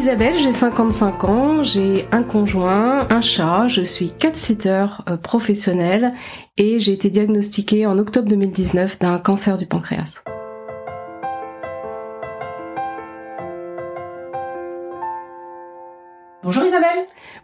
Isabelle, 0.00 0.38
j'ai 0.38 0.54
55 0.54 1.24
ans, 1.24 1.62
j'ai 1.62 2.06
un 2.10 2.22
conjoint, 2.22 3.06
un 3.10 3.20
chat, 3.20 3.68
je 3.68 3.82
suis 3.82 4.10
cat-sitter 4.10 4.86
euh, 5.10 5.18
professionnel 5.18 6.14
et 6.56 6.80
j'ai 6.80 6.92
été 6.92 7.10
diagnostiquée 7.10 7.84
en 7.84 7.98
octobre 7.98 8.26
2019 8.26 8.98
d'un 8.98 9.18
cancer 9.18 9.58
du 9.58 9.66
pancréas. 9.66 10.24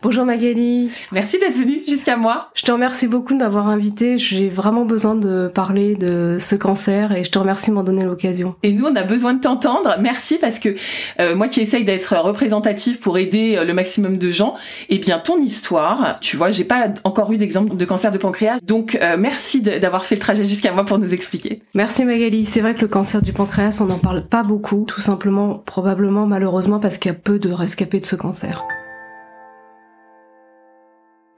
Bonjour 0.02 0.24
Magali. 0.24 0.91
Merci 1.10 1.38
d'être 1.38 1.56
venue 1.56 1.80
jusqu'à 1.88 2.16
moi. 2.16 2.50
Je 2.54 2.62
te 2.62 2.70
remercie 2.70 3.09
beaucoup 3.09 3.32
de 3.32 3.38
m'avoir 3.38 3.68
invitée. 3.68 4.18
J'ai 4.18 4.48
vraiment 4.48 4.84
besoin 4.84 5.14
de 5.14 5.50
parler 5.52 5.95
de 5.95 6.37
ce 6.38 6.54
cancer 6.54 7.12
et 7.12 7.24
je 7.24 7.30
te 7.30 7.38
remercie 7.38 7.70
de 7.70 7.77
m'en 7.77 7.82
donner 7.82 8.04
l'occasion. 8.04 8.54
Et 8.62 8.73
nous, 8.73 8.84
on 8.84 8.95
a 8.95 9.02
besoin 9.04 9.34
de 9.34 9.40
t'entendre. 9.40 9.96
Merci 10.01 10.37
parce 10.38 10.59
que 10.59 10.74
euh, 11.18 11.34
moi 11.34 11.48
qui 11.48 11.60
essaye 11.60 11.84
d'être 11.84 12.14
représentative 12.16 12.98
pour 12.98 13.16
aider 13.16 13.56
euh, 13.56 13.64
le 13.64 13.73
maximum 13.73 14.18
de 14.18 14.30
gens, 14.30 14.54
eh 14.90 14.98
bien 14.98 15.18
ton 15.18 15.40
histoire, 15.40 16.18
tu 16.20 16.37
vois, 16.37 16.51
j'ai 16.51 16.65
pas 16.65 16.87
encore 17.04 17.32
eu 17.32 17.38
d'exemple 17.38 17.74
de 17.74 17.85
cancer 17.85 18.10
de 18.10 18.18
pancréas. 18.18 18.59
Donc 18.63 18.98
euh, 19.01 19.16
merci 19.18 19.63
d'avoir 19.63 20.04
fait 20.04 20.16
le 20.16 20.20
trajet 20.20 20.45
jusqu'à 20.45 20.73
moi 20.73 20.85
pour 20.85 20.98
nous 20.98 21.15
expliquer. 21.15 21.63
Merci 21.74 22.04
Magali. 22.04 22.45
C'est 22.45 22.60
vrai 22.60 22.74
que 22.74 22.82
le 22.82 22.88
cancer 22.88 23.23
du 23.23 23.32
pancréas, 23.32 23.79
on 23.80 23.87
n'en 23.87 23.98
parle 23.98 24.26
pas 24.26 24.42
beaucoup, 24.42 24.85
tout 24.87 25.01
simplement, 25.01 25.63
probablement, 25.65 26.26
malheureusement, 26.26 26.80
parce 26.80 26.98
qu'il 26.98 27.10
y 27.10 27.15
a 27.15 27.18
peu 27.18 27.38
de 27.38 27.51
rescapés 27.51 28.01
de 28.01 28.07
ce 28.07 28.16
cancer. 28.16 28.65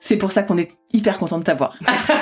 C'est 0.00 0.16
pour 0.16 0.32
ça 0.32 0.42
qu'on 0.42 0.58
est 0.58 0.70
hyper 0.92 1.18
content 1.18 1.38
de 1.38 1.44
t'avoir. 1.44 1.74
Merci. 1.80 2.12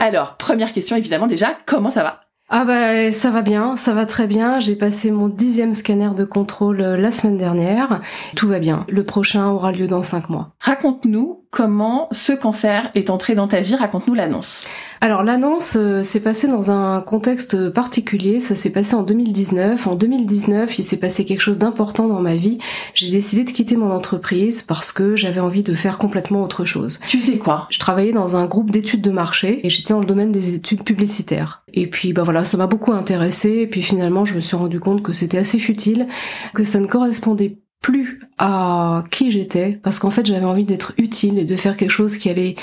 Alors, 0.00 0.36
première 0.36 0.72
question 0.72 0.96
évidemment 0.96 1.26
déjà, 1.26 1.56
comment 1.66 1.90
ça 1.90 2.02
va? 2.02 2.20
Ah 2.48 2.64
bah 2.64 3.10
ça 3.10 3.30
va 3.32 3.42
bien, 3.42 3.76
ça 3.76 3.92
va 3.92 4.06
très 4.06 4.28
bien. 4.28 4.60
J'ai 4.60 4.76
passé 4.76 5.10
mon 5.10 5.28
dixième 5.28 5.74
scanner 5.74 6.10
de 6.16 6.24
contrôle 6.24 6.80
euh, 6.80 6.96
la 6.96 7.10
semaine 7.10 7.36
dernière. 7.36 8.00
Tout 8.36 8.46
va 8.46 8.60
bien. 8.60 8.86
Le 8.88 9.02
prochain 9.02 9.48
aura 9.48 9.72
lieu 9.72 9.88
dans 9.88 10.04
cinq 10.04 10.28
mois. 10.28 10.52
Raconte-nous 10.60 11.45
comment 11.56 12.06
ce 12.12 12.34
cancer 12.34 12.90
est 12.94 13.08
entré 13.08 13.34
dans 13.34 13.48
ta 13.48 13.60
vie. 13.60 13.76
Raconte-nous 13.76 14.12
l'annonce. 14.12 14.66
Alors 15.00 15.22
l'annonce 15.22 15.76
euh, 15.78 16.02
s'est 16.02 16.20
passée 16.20 16.48
dans 16.48 16.70
un 16.70 17.00
contexte 17.00 17.70
particulier, 17.70 18.40
ça 18.40 18.54
s'est 18.54 18.68
passé 18.68 18.94
en 18.94 19.02
2019. 19.02 19.86
En 19.86 19.94
2019, 19.94 20.78
il 20.78 20.82
s'est 20.82 20.98
passé 20.98 21.24
quelque 21.24 21.40
chose 21.40 21.56
d'important 21.56 22.08
dans 22.08 22.20
ma 22.20 22.34
vie. 22.34 22.58
J'ai 22.92 23.10
décidé 23.10 23.44
de 23.44 23.50
quitter 23.50 23.76
mon 23.78 23.90
entreprise 23.90 24.60
parce 24.60 24.92
que 24.92 25.16
j'avais 25.16 25.40
envie 25.40 25.62
de 25.62 25.74
faire 25.74 25.96
complètement 25.96 26.42
autre 26.42 26.66
chose. 26.66 27.00
Tu 27.08 27.20
sais 27.20 27.38
quoi? 27.38 27.68
Je 27.70 27.78
travaillais 27.78 28.12
dans 28.12 28.36
un 28.36 28.44
groupe 28.44 28.70
d'études 28.70 29.00
de 29.00 29.10
marché 29.10 29.66
et 29.66 29.70
j'étais 29.70 29.94
dans 29.94 30.00
le 30.00 30.06
domaine 30.06 30.32
des 30.32 30.56
études 30.56 30.84
publicitaires. 30.84 31.62
Et 31.72 31.86
puis 31.86 32.12
bah 32.12 32.22
voilà, 32.22 32.44
ça 32.44 32.58
m'a 32.58 32.66
beaucoup 32.66 32.92
intéressé 32.92 33.60
et 33.60 33.66
puis 33.66 33.80
finalement 33.80 34.26
je 34.26 34.34
me 34.34 34.40
suis 34.42 34.56
rendu 34.56 34.78
compte 34.78 35.02
que 35.02 35.14
c'était 35.14 35.38
assez 35.38 35.58
futile, 35.58 36.06
que 36.52 36.64
ça 36.64 36.80
ne 36.80 36.86
correspondait 36.86 37.56
plus 37.86 38.18
à 38.36 39.04
qui 39.12 39.30
j'étais 39.30 39.78
parce 39.80 40.00
qu'en 40.00 40.10
fait 40.10 40.26
j'avais 40.26 40.44
envie 40.44 40.64
d'être 40.64 40.92
utile 40.98 41.38
et 41.38 41.44
de 41.44 41.54
faire 41.54 41.76
quelque 41.76 41.92
chose 41.92 42.16
qui 42.16 42.28
allait 42.28 42.56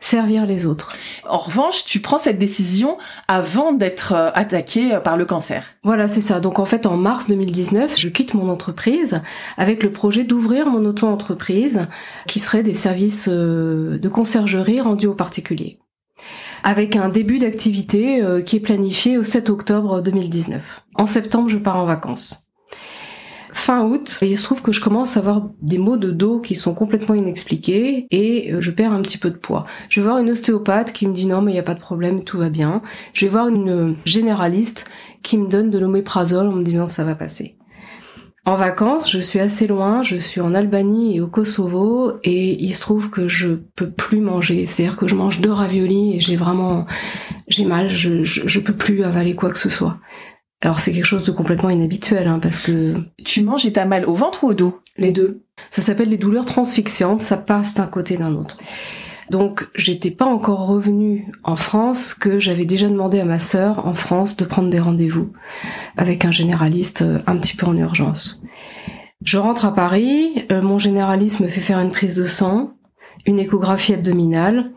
servir 0.00 0.46
les 0.46 0.66
autres. 0.66 0.96
En 1.28 1.38
revanche, 1.38 1.84
tu 1.84 2.00
prends 2.00 2.18
cette 2.18 2.38
décision 2.38 2.98
avant 3.28 3.70
d'être 3.70 4.14
euh, 4.14 4.32
attaqué 4.34 4.98
par 5.04 5.16
le 5.16 5.26
cancer. 5.26 5.62
Voilà, 5.84 6.08
c'est 6.08 6.20
ça. 6.20 6.40
Donc 6.40 6.58
en 6.58 6.64
fait 6.64 6.86
en 6.86 6.96
mars 6.96 7.28
2019, 7.28 7.96
je 7.96 8.08
quitte 8.08 8.34
mon 8.34 8.48
entreprise 8.48 9.22
avec 9.56 9.84
le 9.84 9.92
projet 9.92 10.24
d'ouvrir 10.24 10.66
mon 10.66 10.84
auto-entreprise 10.84 11.86
qui 12.26 12.40
serait 12.40 12.64
des 12.64 12.74
services 12.74 13.28
euh, 13.30 13.96
de 13.96 14.08
conciergerie 14.08 14.80
rendus 14.80 15.06
aux 15.06 15.14
particuliers 15.14 15.78
avec 16.64 16.96
un 16.96 17.10
début 17.10 17.38
d'activité 17.38 18.24
euh, 18.24 18.42
qui 18.42 18.56
est 18.56 18.60
planifié 18.60 19.18
au 19.18 19.22
7 19.22 19.50
octobre 19.50 20.02
2019. 20.02 20.82
En 20.96 21.06
septembre, 21.06 21.48
je 21.48 21.58
pars 21.58 21.76
en 21.76 21.86
vacances 21.86 22.43
fin 23.54 23.84
août, 23.84 24.18
il 24.20 24.36
se 24.36 24.44
trouve 24.44 24.62
que 24.62 24.72
je 24.72 24.80
commence 24.80 25.16
à 25.16 25.20
avoir 25.20 25.48
des 25.62 25.78
maux 25.78 25.96
de 25.96 26.10
dos 26.10 26.40
qui 26.40 26.54
sont 26.54 26.74
complètement 26.74 27.14
inexpliqués 27.14 28.06
et 28.10 28.52
euh, 28.52 28.60
je 28.60 28.70
perds 28.70 28.92
un 28.92 29.00
petit 29.00 29.18
peu 29.18 29.30
de 29.30 29.36
poids. 29.36 29.64
Je 29.88 30.00
vais 30.00 30.06
voir 30.06 30.18
une 30.18 30.30
ostéopathe 30.30 30.92
qui 30.92 31.06
me 31.06 31.14
dit 31.14 31.26
non 31.26 31.40
mais 31.40 31.52
il 31.52 31.54
n'y 31.54 31.60
a 31.60 31.64
pas 31.64 31.74
de 31.74 31.80
problème, 31.80 32.24
tout 32.24 32.38
va 32.38 32.50
bien. 32.50 32.82
Je 33.12 33.24
vais 33.24 33.30
voir 33.30 33.48
une 33.48 33.96
généraliste 34.04 34.86
qui 35.22 35.38
me 35.38 35.48
donne 35.48 35.70
de 35.70 35.78
l'oméprazole 35.78 36.48
en 36.48 36.52
me 36.52 36.64
disant 36.64 36.88
ça 36.88 37.04
va 37.04 37.14
passer. 37.14 37.56
En 38.46 38.56
vacances, 38.56 39.10
je 39.10 39.20
suis 39.20 39.40
assez 39.40 39.66
loin, 39.66 40.02
je 40.02 40.16
suis 40.16 40.42
en 40.42 40.52
Albanie 40.52 41.16
et 41.16 41.20
au 41.22 41.28
Kosovo 41.28 42.18
et 42.24 42.62
il 42.62 42.74
se 42.74 42.82
trouve 42.82 43.08
que 43.08 43.26
je 43.26 43.54
peux 43.74 43.88
plus 43.88 44.20
manger. 44.20 44.66
C'est-à-dire 44.66 44.98
que 44.98 45.08
je 45.08 45.14
mange 45.14 45.40
deux 45.40 45.52
raviolis 45.52 46.16
et 46.16 46.20
j'ai 46.20 46.36
vraiment, 46.36 46.84
j'ai 47.48 47.64
mal, 47.64 47.88
je, 47.88 48.22
je, 48.22 48.46
je, 48.46 48.60
peux 48.60 48.74
plus 48.74 49.02
avaler 49.02 49.34
quoi 49.34 49.50
que 49.50 49.58
ce 49.58 49.70
soit. 49.70 49.98
Alors 50.64 50.80
c'est 50.80 50.92
quelque 50.92 51.04
chose 51.04 51.24
de 51.24 51.30
complètement 51.30 51.68
inhabituel, 51.70 52.26
hein, 52.26 52.38
parce 52.40 52.58
que... 52.58 52.94
Tu 53.22 53.44
manges 53.44 53.66
et 53.66 53.72
t'as 53.72 53.84
mal 53.84 54.06
au 54.06 54.14
ventre 54.14 54.44
ou 54.44 54.48
au 54.48 54.54
dos? 54.54 54.80
Les 54.96 55.12
deux. 55.12 55.42
Ça 55.68 55.82
s'appelle 55.82 56.08
les 56.08 56.16
douleurs 56.16 56.46
transfixiantes, 56.46 57.20
ça 57.20 57.36
passe 57.36 57.74
d'un 57.74 57.86
côté 57.86 58.16
d'un 58.16 58.34
autre. 58.34 58.56
Donc 59.30 59.68
j'étais 59.74 60.10
pas 60.10 60.24
encore 60.24 60.66
revenue 60.66 61.32
en 61.42 61.56
France 61.56 62.14
que 62.14 62.38
j'avais 62.38 62.64
déjà 62.64 62.88
demandé 62.88 63.20
à 63.20 63.24
ma 63.24 63.38
sœur 63.38 63.86
en 63.86 63.94
France 63.94 64.36
de 64.36 64.44
prendre 64.44 64.70
des 64.70 64.78
rendez-vous 64.78 65.32
avec 65.96 66.24
un 66.24 66.30
généraliste 66.30 67.02
euh, 67.02 67.20
un 67.26 67.36
petit 67.36 67.56
peu 67.56 67.66
en 67.66 67.76
urgence. 67.76 68.42
Je 69.22 69.38
rentre 69.38 69.64
à 69.64 69.74
Paris, 69.74 70.46
euh, 70.52 70.60
mon 70.60 70.78
généraliste 70.78 71.40
me 71.40 71.48
fait 71.48 71.62
faire 71.62 71.80
une 71.80 71.90
prise 71.90 72.16
de 72.16 72.26
sang, 72.26 72.74
une 73.26 73.38
échographie 73.38 73.94
abdominale, 73.94 74.72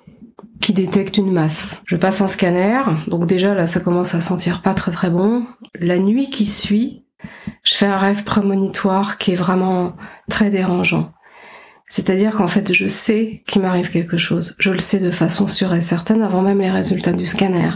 qui 0.61 0.73
détecte 0.73 1.17
une 1.17 1.31
masse. 1.31 1.81
Je 1.85 1.95
passe 1.95 2.21
un 2.21 2.27
scanner, 2.27 2.79
donc 3.07 3.25
déjà 3.25 3.53
là 3.53 3.67
ça 3.67 3.79
commence 3.79 4.15
à 4.15 4.21
sentir 4.21 4.61
pas 4.61 4.73
très 4.73 4.91
très 4.91 5.09
bon. 5.09 5.45
La 5.79 5.99
nuit 5.99 6.29
qui 6.29 6.45
suit, 6.45 7.03
je 7.63 7.75
fais 7.75 7.85
un 7.85 7.97
rêve 7.97 8.23
prémonitoire 8.23 9.17
qui 9.17 9.31
est 9.31 9.35
vraiment 9.35 9.95
très 10.29 10.49
dérangeant. 10.49 11.11
C'est-à-dire 11.89 12.31
qu'en 12.31 12.47
fait 12.47 12.73
je 12.73 12.87
sais 12.87 13.43
qu'il 13.47 13.61
m'arrive 13.61 13.89
quelque 13.89 14.17
chose. 14.17 14.55
Je 14.59 14.71
le 14.71 14.79
sais 14.79 14.99
de 14.99 15.11
façon 15.11 15.47
sûre 15.47 15.73
et 15.73 15.81
certaine 15.81 16.21
avant 16.21 16.41
même 16.41 16.59
les 16.59 16.71
résultats 16.71 17.13
du 17.13 17.27
scanner. 17.27 17.71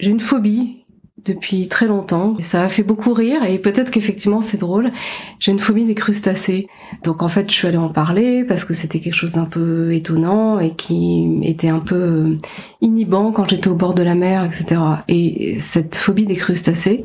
J'ai 0.00 0.10
une 0.10 0.20
phobie 0.20 0.85
depuis 1.26 1.68
très 1.68 1.86
longtemps. 1.86 2.36
Ça 2.40 2.62
a 2.62 2.68
fait 2.68 2.82
beaucoup 2.82 3.12
rire 3.12 3.44
et 3.44 3.58
peut-être 3.58 3.90
qu'effectivement 3.90 4.40
c'est 4.40 4.58
drôle. 4.58 4.90
J'ai 5.38 5.52
une 5.52 5.58
phobie 5.58 5.84
des 5.84 5.94
crustacés. 5.94 6.68
Donc 7.04 7.22
en 7.22 7.28
fait 7.28 7.50
je 7.50 7.54
suis 7.54 7.68
allée 7.68 7.76
en 7.76 7.88
parler 7.88 8.44
parce 8.44 8.64
que 8.64 8.74
c'était 8.74 9.00
quelque 9.00 9.14
chose 9.14 9.34
d'un 9.34 9.44
peu 9.44 9.92
étonnant 9.92 10.58
et 10.58 10.74
qui 10.74 11.40
était 11.42 11.68
un 11.68 11.80
peu 11.80 11.94
euh, 11.94 12.38
inhibant 12.80 13.32
quand 13.32 13.48
j'étais 13.48 13.68
au 13.68 13.76
bord 13.76 13.94
de 13.94 14.02
la 14.02 14.14
mer, 14.14 14.44
etc. 14.44 14.80
Et 15.08 15.58
cette 15.60 15.96
phobie 15.96 16.26
des 16.26 16.36
crustacés, 16.36 17.04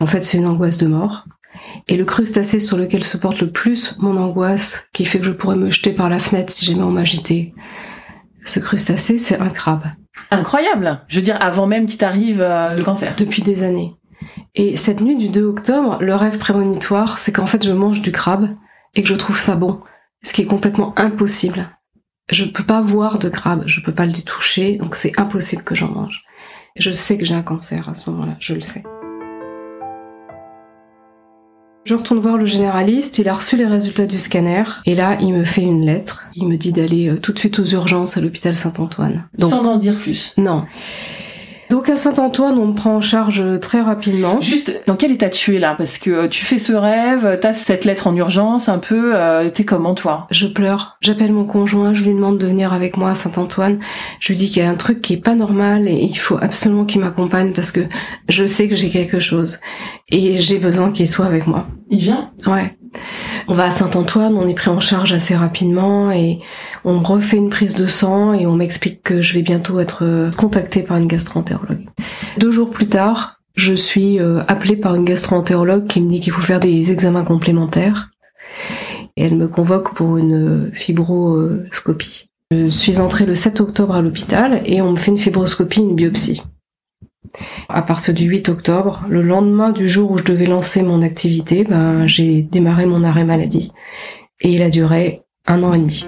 en 0.00 0.06
fait 0.06 0.24
c'est 0.24 0.38
une 0.38 0.46
angoisse 0.46 0.78
de 0.78 0.86
mort. 0.86 1.26
Et 1.88 1.96
le 1.96 2.04
crustacé 2.04 2.60
sur 2.60 2.76
lequel 2.76 3.04
se 3.04 3.16
porte 3.16 3.40
le 3.40 3.50
plus 3.50 3.96
mon 3.98 4.16
angoisse, 4.16 4.88
qui 4.92 5.04
fait 5.04 5.18
que 5.18 5.24
je 5.24 5.32
pourrais 5.32 5.56
me 5.56 5.70
jeter 5.70 5.92
par 5.92 6.08
la 6.08 6.18
fenêtre 6.18 6.52
si 6.52 6.64
jamais 6.64 6.82
on 6.82 6.90
m'agitait, 6.90 7.52
ce 8.44 8.60
crustacé, 8.60 9.18
c'est 9.18 9.38
un 9.38 9.50
crabe. 9.50 9.84
Incroyable. 10.30 11.00
Je 11.08 11.16
veux 11.16 11.22
dire, 11.22 11.38
avant 11.40 11.66
même 11.66 11.86
qu'il 11.86 11.98
t'arrive 11.98 12.40
euh, 12.40 12.74
le 12.74 12.82
cancer. 12.82 13.14
Depuis 13.16 13.42
des 13.42 13.62
années. 13.62 13.96
Et 14.54 14.76
cette 14.76 15.00
nuit 15.00 15.16
du 15.16 15.28
2 15.28 15.44
octobre, 15.44 15.98
le 16.00 16.14
rêve 16.14 16.38
prémonitoire, 16.38 17.18
c'est 17.18 17.32
qu'en 17.32 17.46
fait 17.46 17.64
je 17.64 17.72
mange 17.72 18.02
du 18.02 18.12
crabe 18.12 18.50
et 18.94 19.02
que 19.02 19.08
je 19.08 19.14
trouve 19.14 19.38
ça 19.38 19.56
bon. 19.56 19.80
Ce 20.22 20.32
qui 20.32 20.42
est 20.42 20.46
complètement 20.46 20.92
impossible. 20.98 21.70
Je 22.30 22.44
peux 22.44 22.64
pas 22.64 22.80
voir 22.80 23.18
de 23.18 23.28
crabe, 23.28 23.64
je 23.66 23.80
peux 23.80 23.94
pas 23.94 24.06
le 24.06 24.12
toucher, 24.12 24.76
donc 24.76 24.94
c'est 24.94 25.18
impossible 25.18 25.62
que 25.62 25.74
j'en 25.74 25.88
mange. 25.88 26.24
Je 26.76 26.90
sais 26.90 27.18
que 27.18 27.24
j'ai 27.24 27.34
un 27.34 27.42
cancer 27.42 27.88
à 27.88 27.94
ce 27.94 28.10
moment-là, 28.10 28.36
je 28.38 28.54
le 28.54 28.60
sais. 28.60 28.84
Je 31.90 31.96
retourne 31.96 32.20
voir 32.20 32.36
le 32.36 32.46
généraliste, 32.46 33.18
il 33.18 33.28
a 33.28 33.34
reçu 33.34 33.56
les 33.56 33.66
résultats 33.66 34.06
du 34.06 34.20
scanner, 34.20 34.62
et 34.86 34.94
là, 34.94 35.18
il 35.20 35.34
me 35.34 35.44
fait 35.44 35.62
une 35.62 35.84
lettre. 35.84 36.22
Il 36.36 36.46
me 36.46 36.56
dit 36.56 36.70
d'aller 36.70 37.08
euh, 37.08 37.16
tout 37.16 37.32
de 37.32 37.38
suite 37.40 37.58
aux 37.58 37.64
urgences 37.64 38.16
à 38.16 38.20
l'hôpital 38.20 38.54
Saint-Antoine. 38.54 39.24
Sans 39.40 39.66
en 39.66 39.76
dire 39.76 39.96
plus. 39.96 40.32
Non. 40.36 40.66
Donc 41.70 41.88
à 41.88 41.94
Saint-Antoine, 41.94 42.58
on 42.58 42.66
me 42.66 42.74
prend 42.74 42.96
en 42.96 43.00
charge 43.00 43.44
très 43.60 43.80
rapidement. 43.80 44.40
Juste, 44.40 44.82
dans 44.88 44.96
quel 44.96 45.12
état 45.12 45.30
tu 45.30 45.54
es 45.54 45.60
là? 45.60 45.76
Parce 45.78 45.98
que 45.98 46.10
euh, 46.10 46.28
tu 46.28 46.44
fais 46.44 46.58
ce 46.58 46.72
rêve, 46.72 47.38
t'as 47.40 47.52
cette 47.52 47.84
lettre 47.84 48.08
en 48.08 48.16
urgence, 48.16 48.68
un 48.68 48.80
peu, 48.80 49.12
euh, 49.14 49.48
t'es 49.50 49.64
comment 49.64 49.94
toi? 49.94 50.26
Je 50.32 50.48
pleure. 50.48 50.98
J'appelle 51.00 51.32
mon 51.32 51.44
conjoint, 51.44 51.94
je 51.94 52.02
lui 52.02 52.12
demande 52.12 52.38
de 52.38 52.46
venir 52.46 52.72
avec 52.72 52.96
moi 52.96 53.10
à 53.10 53.14
Saint-Antoine. 53.14 53.78
Je 54.18 54.32
lui 54.32 54.36
dis 54.36 54.50
qu'il 54.50 54.64
y 54.64 54.66
a 54.66 54.68
un 54.68 54.74
truc 54.74 55.00
qui 55.00 55.12
est 55.12 55.22
pas 55.22 55.36
normal 55.36 55.86
et 55.86 55.94
il 55.94 56.18
faut 56.18 56.38
absolument 56.42 56.84
qu'il 56.84 57.02
m'accompagne 57.02 57.52
parce 57.52 57.70
que 57.70 57.82
je 58.28 58.46
sais 58.46 58.66
que 58.66 58.74
j'ai 58.74 58.90
quelque 58.90 59.20
chose 59.20 59.60
et 60.10 60.40
j'ai 60.40 60.58
besoin 60.58 60.90
qu'il 60.90 61.06
soit 61.06 61.26
avec 61.26 61.46
moi. 61.46 61.68
Il 61.88 62.00
vient? 62.00 62.32
Ouais. 62.48 62.76
On 63.48 63.54
va 63.54 63.64
à 63.64 63.70
Saint-Antoine, 63.70 64.36
on 64.36 64.46
est 64.46 64.54
pris 64.54 64.70
en 64.70 64.80
charge 64.80 65.12
assez 65.12 65.34
rapidement 65.34 66.10
et 66.10 66.40
on 66.84 67.00
refait 67.00 67.36
une 67.36 67.50
prise 67.50 67.74
de 67.74 67.86
sang 67.86 68.32
et 68.32 68.46
on 68.46 68.54
m'explique 68.54 69.02
que 69.02 69.22
je 69.22 69.34
vais 69.34 69.42
bientôt 69.42 69.80
être 69.80 70.30
contactée 70.36 70.82
par 70.82 70.98
une 70.98 71.06
gastroentérologue. 71.06 71.86
Deux 72.38 72.50
jours 72.50 72.70
plus 72.70 72.88
tard, 72.88 73.40
je 73.54 73.74
suis 73.74 74.18
euh, 74.20 74.40
appelée 74.48 74.76
par 74.76 74.94
une 74.94 75.04
gastroentérologue 75.04 75.86
qui 75.86 76.00
me 76.00 76.08
dit 76.08 76.20
qu'il 76.20 76.32
faut 76.32 76.40
faire 76.40 76.60
des 76.60 76.92
examens 76.92 77.24
complémentaires. 77.24 78.10
Et 79.16 79.24
elle 79.24 79.36
me 79.36 79.48
convoque 79.48 79.94
pour 79.94 80.16
une 80.16 80.70
fibroscopie. 80.72 82.30
Je 82.52 82.68
suis 82.68 83.00
entrée 83.00 83.26
le 83.26 83.34
7 83.34 83.60
octobre 83.60 83.94
à 83.94 84.02
l'hôpital 84.02 84.62
et 84.64 84.80
on 84.82 84.92
me 84.92 84.96
fait 84.96 85.10
une 85.10 85.18
fibroscopie, 85.18 85.80
une 85.80 85.94
biopsie. 85.94 86.42
À 87.68 87.82
partir 87.82 88.14
du 88.14 88.24
8 88.24 88.48
octobre, 88.48 89.04
le 89.08 89.22
lendemain 89.22 89.70
du 89.70 89.88
jour 89.88 90.10
où 90.10 90.18
je 90.18 90.24
devais 90.24 90.46
lancer 90.46 90.82
mon 90.82 91.02
activité, 91.02 91.64
ben, 91.64 92.06
j'ai 92.06 92.42
démarré 92.42 92.86
mon 92.86 93.04
arrêt 93.04 93.24
maladie. 93.24 93.72
Et 94.40 94.50
il 94.50 94.62
a 94.62 94.70
duré 94.70 95.22
un 95.46 95.62
an 95.62 95.74
et 95.74 95.78
demi. 95.78 96.06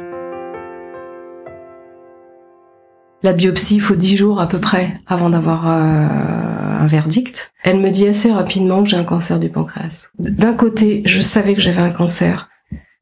La 3.23 3.33
biopsie, 3.33 3.77
il 3.77 3.81
faut 3.81 3.95
10 3.95 4.17
jours 4.17 4.41
à 4.41 4.49
peu 4.49 4.59
près 4.59 5.01
avant 5.07 5.31
d'avoir 5.31 5.69
euh, 5.69 6.83
un 6.83 6.87
verdict. 6.87 7.53
Elle 7.63 7.79
me 7.79 7.91
dit 7.91 8.09
assez 8.09 8.33
rapidement 8.33 8.83
que 8.83 8.89
j'ai 8.89 8.97
un 8.97 9.05
cancer 9.05 9.39
du 9.39 9.49
pancréas. 9.49 10.09
D'un 10.19 10.55
côté, 10.55 11.03
je 11.07 11.21
savais 11.21 11.55
que 11.55 11.61
j'avais 11.61 11.83
un 11.83 11.91
cancer, 11.91 12.51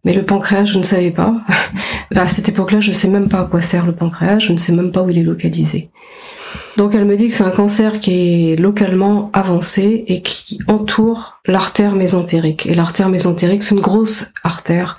mais 0.05 0.13
le 0.13 0.25
pancréas, 0.25 0.67
je 0.67 0.79
ne 0.79 0.83
savais 0.83 1.11
pas. 1.11 1.41
à 2.15 2.29
cette 2.29 2.51
époque-là, 2.51 2.81
je 2.81 2.91
ne 2.91 2.95
sais 2.95 3.09
même 3.09 3.31
pas 3.31 3.41
à 3.41 3.45
quoi 3.47 3.63
sert 3.63 3.87
le 3.87 3.95
pancréas, 3.95 4.41
je 4.41 4.53
ne 4.53 4.59
sais 4.59 4.73
même 4.73 4.93
pas 4.93 5.03
où 5.03 5.09
il 5.09 5.17
est 5.17 5.23
localisé. 5.23 5.91
Donc 6.81 6.95
elle 6.95 7.05
me 7.05 7.15
dit 7.15 7.29
que 7.29 7.35
c'est 7.35 7.45
un 7.45 7.51
cancer 7.51 8.01
qui 8.01 8.53
est 8.53 8.57
localement 8.57 9.29
avancé 9.35 10.03
et 10.07 10.23
qui 10.23 10.61
entoure 10.67 11.43
l'artère 11.45 11.95
mésentérique. 11.95 12.65
Et 12.65 12.75
l'artère 12.75 13.11
mésentérique, 13.11 13.63
c'est 13.63 13.75
une 13.75 13.83
grosse 13.83 14.33
artère 14.45 14.99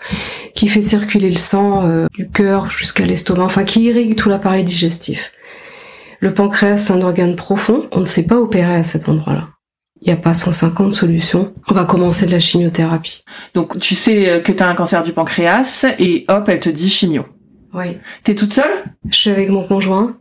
qui 0.53 0.67
fait 0.67 0.83
circuler 0.83 1.31
le 1.31 1.37
sang 1.37 1.87
euh, 1.87 2.05
du 2.13 2.29
cœur 2.29 2.69
jusqu'à 2.69 3.03
l'estomac, 3.07 3.45
enfin 3.45 3.63
qui 3.63 3.81
irrigue 3.81 4.15
tout 4.15 4.29
l'appareil 4.29 4.63
digestif. 4.63 5.31
Le 6.19 6.31
pancréas, 6.35 6.77
c'est 6.77 6.93
un 6.93 7.01
organe 7.01 7.35
profond, 7.35 7.87
on 7.91 8.01
ne 8.01 8.05
sait 8.05 8.27
pas 8.27 8.37
opérer 8.37 8.75
à 8.75 8.83
cet 8.83 9.09
endroit-là. 9.09 9.47
Il 10.03 10.05
n'y 10.05 10.13
a 10.13 10.21
pas 10.21 10.35
150 10.35 10.93
solutions. 10.93 11.51
On 11.67 11.73
va 11.73 11.85
commencer 11.85 12.27
de 12.27 12.31
la 12.31 12.39
chimiothérapie. 12.39 13.23
Donc 13.55 13.79
tu 13.79 13.95
sais 13.95 14.29
euh, 14.29 14.39
que 14.39 14.51
tu 14.51 14.61
as 14.61 14.67
un 14.67 14.75
cancer 14.75 15.01
du 15.01 15.13
pancréas 15.13 15.87
et 15.97 16.25
hop, 16.27 16.47
elle 16.47 16.59
te 16.59 16.69
dit 16.69 16.91
chimio. 16.91 17.25
Oui. 17.73 17.97
T'es 18.23 18.35
toute 18.35 18.53
seule? 18.53 18.83
Je 19.09 19.17
suis 19.17 19.31
avec 19.31 19.49
mon 19.49 19.65
conjoint. 19.67 20.20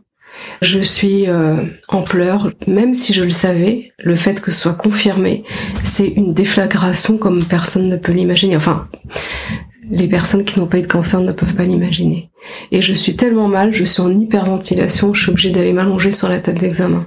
Je 0.61 0.79
suis 0.79 1.27
euh, 1.27 1.55
en 1.87 2.01
pleurs, 2.01 2.51
même 2.67 2.93
si 2.93 3.13
je 3.13 3.23
le 3.23 3.29
savais, 3.29 3.91
le 3.99 4.15
fait 4.15 4.41
que 4.41 4.51
ce 4.51 4.61
soit 4.61 4.73
confirmé, 4.73 5.43
c'est 5.83 6.07
une 6.07 6.33
déflagration 6.33 7.17
comme 7.17 7.43
personne 7.43 7.89
ne 7.89 7.97
peut 7.97 8.11
l'imaginer. 8.11 8.55
Enfin, 8.55 8.87
les 9.89 10.07
personnes 10.07 10.45
qui 10.45 10.59
n'ont 10.59 10.67
pas 10.67 10.79
eu 10.79 10.83
de 10.83 10.87
cancer 10.87 11.21
ne 11.21 11.31
peuvent 11.31 11.55
pas 11.55 11.65
l'imaginer. 11.65 12.29
Et 12.71 12.81
je 12.81 12.93
suis 12.93 13.15
tellement 13.15 13.47
mal, 13.47 13.73
je 13.73 13.83
suis 13.83 14.01
en 14.01 14.13
hyperventilation, 14.13 15.13
je 15.13 15.21
suis 15.21 15.31
obligée 15.31 15.51
d'aller 15.51 15.73
m'allonger 15.73 16.11
sur 16.11 16.29
la 16.29 16.39
table 16.39 16.59
d'examen. 16.59 17.05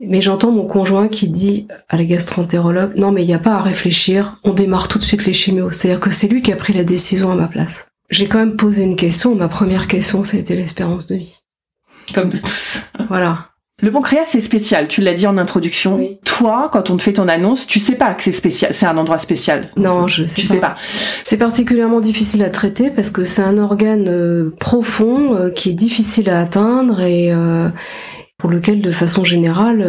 Mais 0.00 0.20
j'entends 0.20 0.52
mon 0.52 0.66
conjoint 0.66 1.08
qui 1.08 1.28
dit 1.28 1.66
à 1.88 1.96
la 1.96 2.04
gastroentérologue, 2.04 2.96
non 2.96 3.12
mais 3.12 3.22
il 3.22 3.26
n'y 3.26 3.34
a 3.34 3.38
pas 3.38 3.54
à 3.54 3.62
réfléchir, 3.62 4.38
on 4.44 4.52
démarre 4.52 4.88
tout 4.88 4.98
de 4.98 5.04
suite 5.04 5.24
les 5.24 5.32
chimios. 5.32 5.70
C'est-à-dire 5.70 6.00
que 6.00 6.10
c'est 6.10 6.28
lui 6.28 6.42
qui 6.42 6.52
a 6.52 6.56
pris 6.56 6.74
la 6.74 6.84
décision 6.84 7.30
à 7.30 7.34
ma 7.34 7.48
place. 7.48 7.88
J'ai 8.10 8.26
quand 8.26 8.38
même 8.38 8.56
posé 8.56 8.82
une 8.82 8.96
question, 8.96 9.34
ma 9.34 9.48
première 9.48 9.88
question, 9.88 10.22
c'était 10.22 10.54
l'espérance 10.54 11.06
de 11.06 11.16
vie. 11.16 11.40
Comme 12.14 12.30
tous. 12.30 12.82
Voilà. 13.08 13.50
Le 13.82 13.90
pancréas, 13.90 14.24
c'est 14.24 14.40
spécial. 14.40 14.88
Tu 14.88 15.02
l'as 15.02 15.12
dit 15.12 15.26
en 15.26 15.36
introduction. 15.36 16.00
Toi, 16.24 16.70
quand 16.72 16.88
on 16.88 16.96
te 16.96 17.02
fait 17.02 17.12
ton 17.12 17.28
annonce, 17.28 17.66
tu 17.66 17.78
sais 17.78 17.94
pas 17.94 18.14
que 18.14 18.22
c'est 18.22 18.32
spécial. 18.32 18.72
C'est 18.72 18.86
un 18.86 18.96
endroit 18.96 19.18
spécial. 19.18 19.68
Non, 19.76 20.08
je 20.08 20.24
sais 20.24 20.40
tu 20.40 20.46
pas. 20.46 20.54
sais 20.54 20.60
pas. 20.60 20.76
C'est 21.24 21.36
particulièrement 21.36 22.00
difficile 22.00 22.42
à 22.42 22.48
traiter 22.48 22.90
parce 22.90 23.10
que 23.10 23.24
c'est 23.24 23.42
un 23.42 23.58
organe 23.58 24.08
euh, 24.08 24.54
profond 24.58 25.34
euh, 25.34 25.50
qui 25.50 25.68
est 25.68 25.74
difficile 25.74 26.30
à 26.30 26.40
atteindre 26.40 27.02
et 27.02 27.30
euh, 27.30 27.68
pour 28.38 28.48
lequel, 28.48 28.80
de 28.80 28.92
façon 28.92 29.24
générale, 29.24 29.80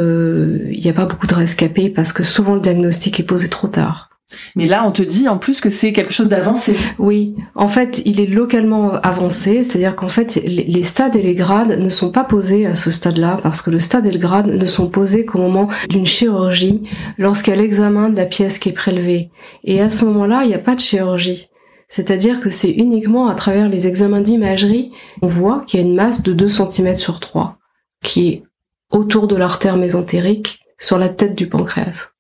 il 0.70 0.80
n'y 0.80 0.90
a 0.90 0.94
pas 0.94 1.06
beaucoup 1.06 1.28
de 1.28 1.36
rescapés 1.36 1.90
parce 1.90 2.12
que 2.12 2.24
souvent 2.24 2.56
le 2.56 2.62
diagnostic 2.62 3.20
est 3.22 3.24
posé 3.24 3.48
trop 3.48 3.70
tard. 3.70 4.10
Mais 4.56 4.68
là, 4.68 4.86
on 4.86 4.92
te 4.92 5.02
dit 5.02 5.30
en 5.30 5.38
plus 5.38 5.62
que 5.62 5.70
c'est 5.70 5.94
quelque 5.94 6.12
chose 6.12 6.28
d'avancé. 6.28 6.76
Oui, 7.00 7.36
en 7.56 7.68
fait, 7.68 8.02
il 8.06 8.20
est 8.20 8.28
localement 8.28 8.94
avancé, 8.94 9.64
c'est-à-dire 9.64 9.96
qu'en 9.96 10.10
fait, 10.10 10.36
les 10.46 10.84
stades 10.84 11.16
et 11.16 11.22
les 11.22 11.36
grades 11.36 11.80
ne 11.80 11.90
sont 11.90 12.12
pas 12.12 12.24
posés 12.24 12.66
à 12.66 12.76
ce 12.76 12.92
stade-là, 12.92 13.40
parce 13.42 13.62
que 13.62 13.70
le 13.70 13.80
stade 13.80 14.06
et 14.06 14.12
le 14.12 14.20
grade 14.20 14.48
ne 14.48 14.66
sont 14.66 14.90
posés 14.90 15.26
qu'au 15.26 15.40
moment 15.40 15.70
d'une 15.90 16.06
chirurgie, 16.06 16.84
lorsqu'il 17.18 17.54
y 17.54 17.58
l'examen 17.58 18.10
de 18.10 18.18
la 18.18 18.26
pièce 18.26 18.60
qui 18.60 18.70
est 18.70 18.74
prélevée. 18.74 19.32
Et 19.64 19.82
à 19.82 19.90
ce 19.90 20.06
moment-là, 20.06 20.42
il 20.44 20.50
n'y 20.50 20.56
a 20.56 20.60
pas 20.60 20.76
de 20.76 20.82
chirurgie. 20.82 21.48
C'est-à-dire 21.90 22.42
que 22.42 22.50
c'est 22.50 22.72
uniquement 22.72 23.28
à 23.28 23.36
travers 23.36 23.70
les 23.70 23.88
examens 23.88 24.22
d'imagerie, 24.22 24.92
on 25.22 25.28
voit 25.28 25.64
qu'il 25.66 25.80
y 25.80 25.84
a 25.84 25.86
une 25.86 25.96
masse 25.96 26.22
de 26.22 26.34
2 26.34 26.50
cm 26.50 26.96
sur 26.96 27.22
3, 27.22 27.58
qui 28.04 28.28
est 28.28 28.44
autour 28.92 29.28
de 29.28 29.38
l'artère 29.38 29.78
mésentérique, 29.78 30.60
sur 30.80 30.98
la 30.98 31.10
tête 31.10 31.36
du 31.36 31.48
pancréas. 31.48 32.17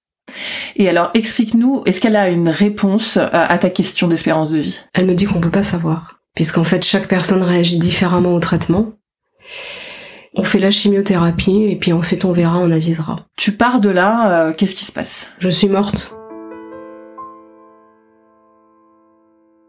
Et 0.75 0.89
alors, 0.89 1.09
explique-nous, 1.13 1.83
est-ce 1.85 2.01
qu'elle 2.01 2.15
a 2.15 2.29
une 2.29 2.49
réponse 2.49 3.17
euh, 3.17 3.27
à 3.31 3.57
ta 3.57 3.69
question 3.69 4.07
d'espérance 4.07 4.49
de 4.49 4.59
vie? 4.59 4.81
Elle 4.93 5.05
me 5.05 5.15
dit 5.15 5.25
qu'on 5.25 5.39
peut 5.39 5.49
pas 5.49 5.63
savoir, 5.63 6.19
puisqu'en 6.35 6.63
fait, 6.63 6.85
chaque 6.85 7.07
personne 7.07 7.43
réagit 7.43 7.79
différemment 7.79 8.33
au 8.33 8.39
traitement. 8.39 8.93
On 10.35 10.43
fait 10.43 10.59
la 10.59 10.69
chimiothérapie 10.69 11.63
et 11.63 11.75
puis 11.75 11.93
ensuite 11.93 12.23
on 12.23 12.31
verra, 12.31 12.59
on 12.59 12.71
avisera. 12.71 13.25
Tu 13.37 13.53
pars 13.53 13.79
de 13.79 13.89
là, 13.89 14.49
euh, 14.49 14.53
qu'est-ce 14.53 14.75
qui 14.75 14.85
se 14.85 14.91
passe? 14.91 15.31
Je 15.39 15.49
suis 15.49 15.67
morte. 15.67 16.13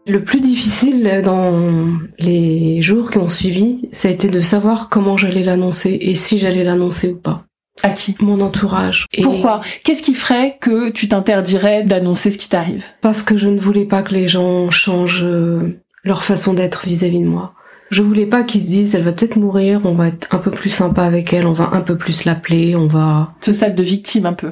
Le 0.05 0.23
plus 0.23 0.39
difficile 0.39 1.21
dans 1.23 1.87
les 2.17 2.81
jours 2.81 3.11
qui 3.11 3.17
ont 3.17 3.29
suivi, 3.29 3.89
ça 3.91 4.07
a 4.07 4.11
été 4.11 4.29
de 4.29 4.41
savoir 4.41 4.89
comment 4.89 5.17
j'allais 5.17 5.43
l'annoncer 5.43 5.97
et 6.01 6.15
si 6.15 6.37
j'allais 6.37 6.63
l'annoncer 6.63 7.09
ou 7.09 7.17
pas. 7.17 7.45
À 7.83 7.89
qui 7.89 8.15
Mon 8.21 8.41
entourage. 8.41 9.05
Et 9.13 9.21
Pourquoi? 9.21 9.61
Qu'est-ce 9.83 10.01
qui 10.01 10.13
ferait 10.13 10.57
que 10.59 10.89
tu 10.89 11.07
t'interdirais 11.07 11.83
d'annoncer 11.83 12.31
ce 12.31 12.37
qui 12.37 12.49
t'arrive? 12.49 12.85
Parce 13.01 13.23
que 13.23 13.37
je 13.37 13.47
ne 13.47 13.59
voulais 13.59 13.85
pas 13.85 14.03
que 14.03 14.13
les 14.13 14.27
gens 14.27 14.69
changent 14.69 15.23
euh, 15.23 15.79
leur 16.03 16.23
façon 16.23 16.53
d'être 16.53 16.85
vis-à-vis 16.85 17.21
de 17.21 17.27
moi. 17.27 17.53
Je 17.89 18.03
voulais 18.03 18.27
pas 18.27 18.43
qu'ils 18.43 18.61
se 18.61 18.67
disent 18.67 18.95
elle 18.95 19.03
va 19.03 19.11
peut-être 19.11 19.35
mourir, 19.35 19.81
on 19.85 19.93
va 19.93 20.09
être 20.09 20.27
un 20.33 20.37
peu 20.37 20.51
plus 20.51 20.69
sympa 20.69 21.03
avec 21.03 21.33
elle, 21.33 21.47
on 21.47 21.53
va 21.53 21.71
un 21.73 21.81
peu 21.81 21.97
plus 21.97 22.25
l'appeler, 22.25 22.75
on 22.75 22.85
va... 22.85 23.33
Ce 23.41 23.51
stade 23.51 23.75
de 23.75 23.83
victime 23.83 24.25
un 24.25 24.33
peu. 24.33 24.51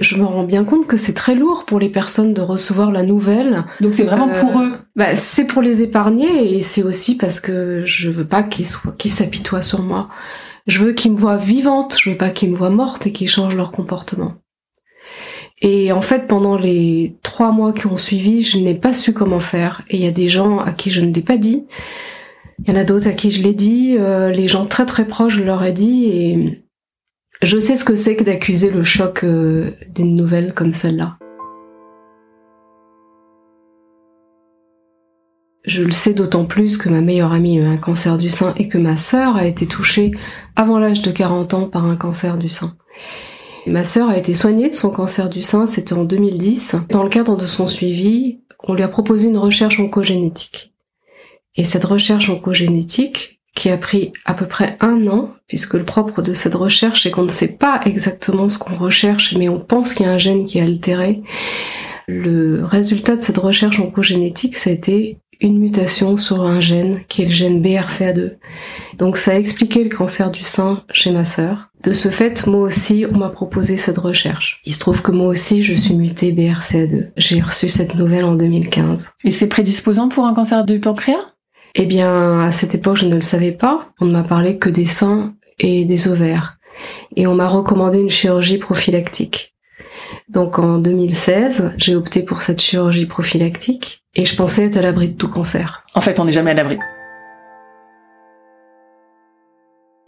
Je 0.00 0.16
me 0.16 0.24
rends 0.24 0.44
bien 0.44 0.64
compte 0.64 0.86
que 0.86 0.96
c'est 0.96 1.14
très 1.14 1.34
lourd 1.34 1.64
pour 1.64 1.80
les 1.80 1.88
personnes 1.88 2.32
de 2.32 2.40
recevoir 2.40 2.92
la 2.92 3.02
nouvelle. 3.02 3.64
Donc 3.80 3.94
c'est 3.94 4.04
vraiment 4.04 4.28
pour 4.28 4.58
euh, 4.58 4.66
eux. 4.66 4.74
Bah, 4.94 5.16
c'est 5.16 5.44
pour 5.44 5.60
les 5.60 5.82
épargner 5.82 6.56
et 6.56 6.62
c'est 6.62 6.82
aussi 6.82 7.16
parce 7.16 7.40
que 7.40 7.82
je 7.84 8.10
veux 8.10 8.26
pas 8.26 8.42
qu'ils 8.42 8.66
soient, 8.66 8.94
qu'ils 8.96 9.10
s'apitoient 9.10 9.62
sur 9.62 9.82
moi. 9.82 10.08
Je 10.68 10.84
veux 10.84 10.92
qu'ils 10.92 11.12
me 11.12 11.16
voient 11.16 11.38
vivante, 11.38 11.96
je 11.98 12.10
veux 12.10 12.16
pas 12.16 12.30
qu'ils 12.30 12.50
me 12.50 12.56
voient 12.56 12.70
morte 12.70 13.06
et 13.06 13.12
qu'ils 13.12 13.28
changent 13.28 13.56
leur 13.56 13.72
comportement. 13.72 14.34
Et 15.60 15.90
en 15.92 16.02
fait, 16.02 16.28
pendant 16.28 16.56
les 16.56 17.16
trois 17.22 17.52
mois 17.52 17.72
qui 17.72 17.86
ont 17.86 17.96
suivi, 17.96 18.42
je 18.42 18.58
n'ai 18.58 18.74
pas 18.74 18.92
su 18.92 19.12
comment 19.12 19.40
faire. 19.40 19.82
Et 19.88 19.96
il 19.96 20.04
y 20.04 20.06
a 20.06 20.12
des 20.12 20.28
gens 20.28 20.58
à 20.58 20.72
qui 20.72 20.90
je 20.90 21.00
ne 21.00 21.12
l'ai 21.12 21.22
pas 21.22 21.38
dit. 21.38 21.66
Il 22.60 22.68
y 22.68 22.76
en 22.76 22.78
a 22.78 22.84
d'autres 22.84 23.08
à 23.08 23.12
qui 23.12 23.30
je 23.30 23.42
l'ai 23.42 23.54
dit. 23.54 23.96
Euh, 23.98 24.30
les 24.30 24.46
gens 24.46 24.66
très 24.66 24.86
très 24.86 25.06
proches, 25.06 25.34
je 25.34 25.42
leur 25.42 25.64
ai 25.64 25.72
dit. 25.72 26.04
Et 26.04 26.62
je 27.42 27.58
sais 27.58 27.74
ce 27.74 27.84
que 27.84 27.96
c'est 27.96 28.14
que 28.14 28.24
d'accuser 28.24 28.70
le 28.70 28.84
choc 28.84 29.24
euh, 29.24 29.70
d'une 29.94 30.14
nouvelle 30.14 30.54
comme 30.54 30.74
celle-là. 30.74 31.18
Je 35.68 35.82
le 35.82 35.90
sais 35.90 36.14
d'autant 36.14 36.46
plus 36.46 36.78
que 36.78 36.88
ma 36.88 37.02
meilleure 37.02 37.34
amie 37.34 37.58
a 37.58 37.62
eu 37.62 37.66
un 37.66 37.76
cancer 37.76 38.16
du 38.16 38.30
sein 38.30 38.54
et 38.56 38.68
que 38.68 38.78
ma 38.78 38.96
sœur 38.96 39.36
a 39.36 39.44
été 39.44 39.66
touchée 39.66 40.12
avant 40.56 40.78
l'âge 40.78 41.02
de 41.02 41.10
40 41.10 41.52
ans 41.52 41.68
par 41.68 41.84
un 41.84 41.94
cancer 41.94 42.38
du 42.38 42.48
sein. 42.48 42.74
ma 43.66 43.84
sœur 43.84 44.08
a 44.08 44.16
été 44.16 44.32
soignée 44.32 44.70
de 44.70 44.74
son 44.74 44.90
cancer 44.90 45.28
du 45.28 45.42
sein, 45.42 45.66
c'était 45.66 45.92
en 45.92 46.04
2010. 46.04 46.76
Dans 46.88 47.02
le 47.02 47.10
cadre 47.10 47.36
de 47.36 47.44
son 47.44 47.66
suivi, 47.66 48.38
on 48.66 48.72
lui 48.72 48.82
a 48.82 48.88
proposé 48.88 49.28
une 49.28 49.36
recherche 49.36 49.78
oncogénétique. 49.78 50.72
Et 51.54 51.64
cette 51.64 51.84
recherche 51.84 52.30
oncogénétique, 52.30 53.38
qui 53.54 53.68
a 53.68 53.76
pris 53.76 54.14
à 54.24 54.32
peu 54.32 54.46
près 54.46 54.78
un 54.80 55.06
an, 55.06 55.34
puisque 55.48 55.74
le 55.74 55.84
propre 55.84 56.22
de 56.22 56.32
cette 56.32 56.54
recherche 56.54 57.04
est 57.04 57.10
qu'on 57.10 57.24
ne 57.24 57.28
sait 57.28 57.46
pas 57.46 57.82
exactement 57.84 58.48
ce 58.48 58.58
qu'on 58.58 58.76
recherche, 58.76 59.36
mais 59.36 59.50
on 59.50 59.60
pense 59.60 59.92
qu'il 59.92 60.06
y 60.06 60.08
a 60.08 60.12
un 60.12 60.18
gène 60.18 60.46
qui 60.46 60.60
est 60.60 60.62
altéré. 60.62 61.20
Le 62.06 62.64
résultat 62.64 63.16
de 63.16 63.22
cette 63.22 63.36
recherche 63.36 63.80
oncogénétique, 63.80 64.56
ça 64.56 64.70
a 64.70 64.72
été 64.72 65.18
une 65.40 65.58
mutation 65.58 66.16
sur 66.16 66.42
un 66.42 66.60
gène 66.60 67.00
qui 67.08 67.22
est 67.22 67.26
le 67.26 67.30
gène 67.30 67.62
BRCA2. 67.62 68.36
Donc 68.96 69.16
ça 69.16 69.32
a 69.32 69.38
expliqué 69.38 69.84
le 69.84 69.90
cancer 69.94 70.30
du 70.30 70.42
sein 70.42 70.82
chez 70.92 71.10
ma 71.10 71.24
sœur. 71.24 71.68
De 71.82 71.92
ce 71.92 72.08
fait, 72.08 72.46
moi 72.46 72.62
aussi, 72.62 73.06
on 73.12 73.18
m'a 73.18 73.28
proposé 73.28 73.76
cette 73.76 73.98
recherche. 73.98 74.60
Il 74.64 74.74
se 74.74 74.80
trouve 74.80 75.00
que 75.00 75.12
moi 75.12 75.28
aussi, 75.28 75.62
je 75.62 75.74
suis 75.74 75.94
mutée 75.94 76.32
BRCA2. 76.32 77.10
J'ai 77.16 77.40
reçu 77.40 77.68
cette 77.68 77.94
nouvelle 77.94 78.24
en 78.24 78.34
2015. 78.34 79.12
Et 79.24 79.30
c'est 79.30 79.46
prédisposant 79.46 80.08
pour 80.08 80.26
un 80.26 80.34
cancer 80.34 80.64
du 80.64 80.80
pancréas? 80.80 81.34
Eh 81.76 81.86
bien, 81.86 82.40
à 82.40 82.50
cette 82.50 82.74
époque, 82.74 82.96
je 82.96 83.06
ne 83.06 83.14
le 83.14 83.20
savais 83.20 83.52
pas. 83.52 83.90
On 84.00 84.06
ne 84.06 84.12
m'a 84.12 84.24
parlé 84.24 84.58
que 84.58 84.68
des 84.68 84.86
seins 84.86 85.34
et 85.60 85.84
des 85.84 86.08
ovaires. 86.08 86.58
Et 87.14 87.28
on 87.28 87.34
m'a 87.34 87.48
recommandé 87.48 87.98
une 87.98 88.10
chirurgie 88.10 88.58
prophylactique. 88.58 89.54
Donc 90.28 90.58
en 90.58 90.78
2016, 90.78 91.72
j'ai 91.76 91.94
opté 91.94 92.22
pour 92.22 92.42
cette 92.42 92.60
chirurgie 92.60 93.06
prophylactique 93.06 94.02
et 94.14 94.24
je 94.24 94.36
pensais 94.36 94.66
être 94.66 94.76
à 94.76 94.82
l'abri 94.82 95.08
de 95.08 95.14
tout 95.14 95.28
cancer. 95.28 95.84
En 95.94 96.00
fait, 96.00 96.20
on 96.20 96.24
n'est 96.24 96.32
jamais 96.32 96.50
à 96.50 96.54
l'abri. 96.54 96.78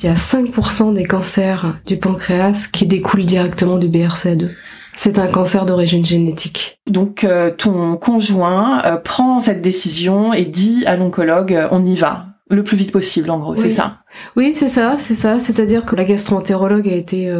Il 0.02 0.06
y 0.06 0.08
a 0.08 0.14
5% 0.14 0.94
des 0.94 1.04
cancers 1.04 1.76
du 1.86 1.98
pancréas 1.98 2.68
qui 2.72 2.86
découlent 2.86 3.26
directement 3.26 3.76
du 3.76 3.88
BRCA2. 3.88 4.48
C'est 4.94 5.18
un 5.18 5.28
cancer 5.28 5.66
d'origine 5.66 6.04
génétique. 6.04 6.80
Donc 6.88 7.24
euh, 7.24 7.50
ton 7.50 7.96
conjoint 7.96 8.82
euh, 8.84 8.96
prend 8.96 9.40
cette 9.40 9.60
décision 9.60 10.32
et 10.32 10.46
dit 10.46 10.84
à 10.86 10.96
l'oncologue 10.96 11.54
euh, 11.54 11.68
on 11.70 11.84
y 11.84 11.94
va 11.94 12.26
le 12.48 12.64
plus 12.64 12.76
vite 12.76 12.92
possible 12.92 13.30
en 13.30 13.38
gros, 13.38 13.54
c'est 13.54 13.70
ça? 13.70 13.98
Oui, 14.36 14.52
c'est 14.52 14.68
ça, 14.68 14.96
c'est 14.98 15.14
ça, 15.14 15.38
c'est-à-dire 15.38 15.84
que 15.84 15.94
la 15.94 16.04
gastroentérologue 16.04 16.88
a 16.88 16.96
été 16.96 17.32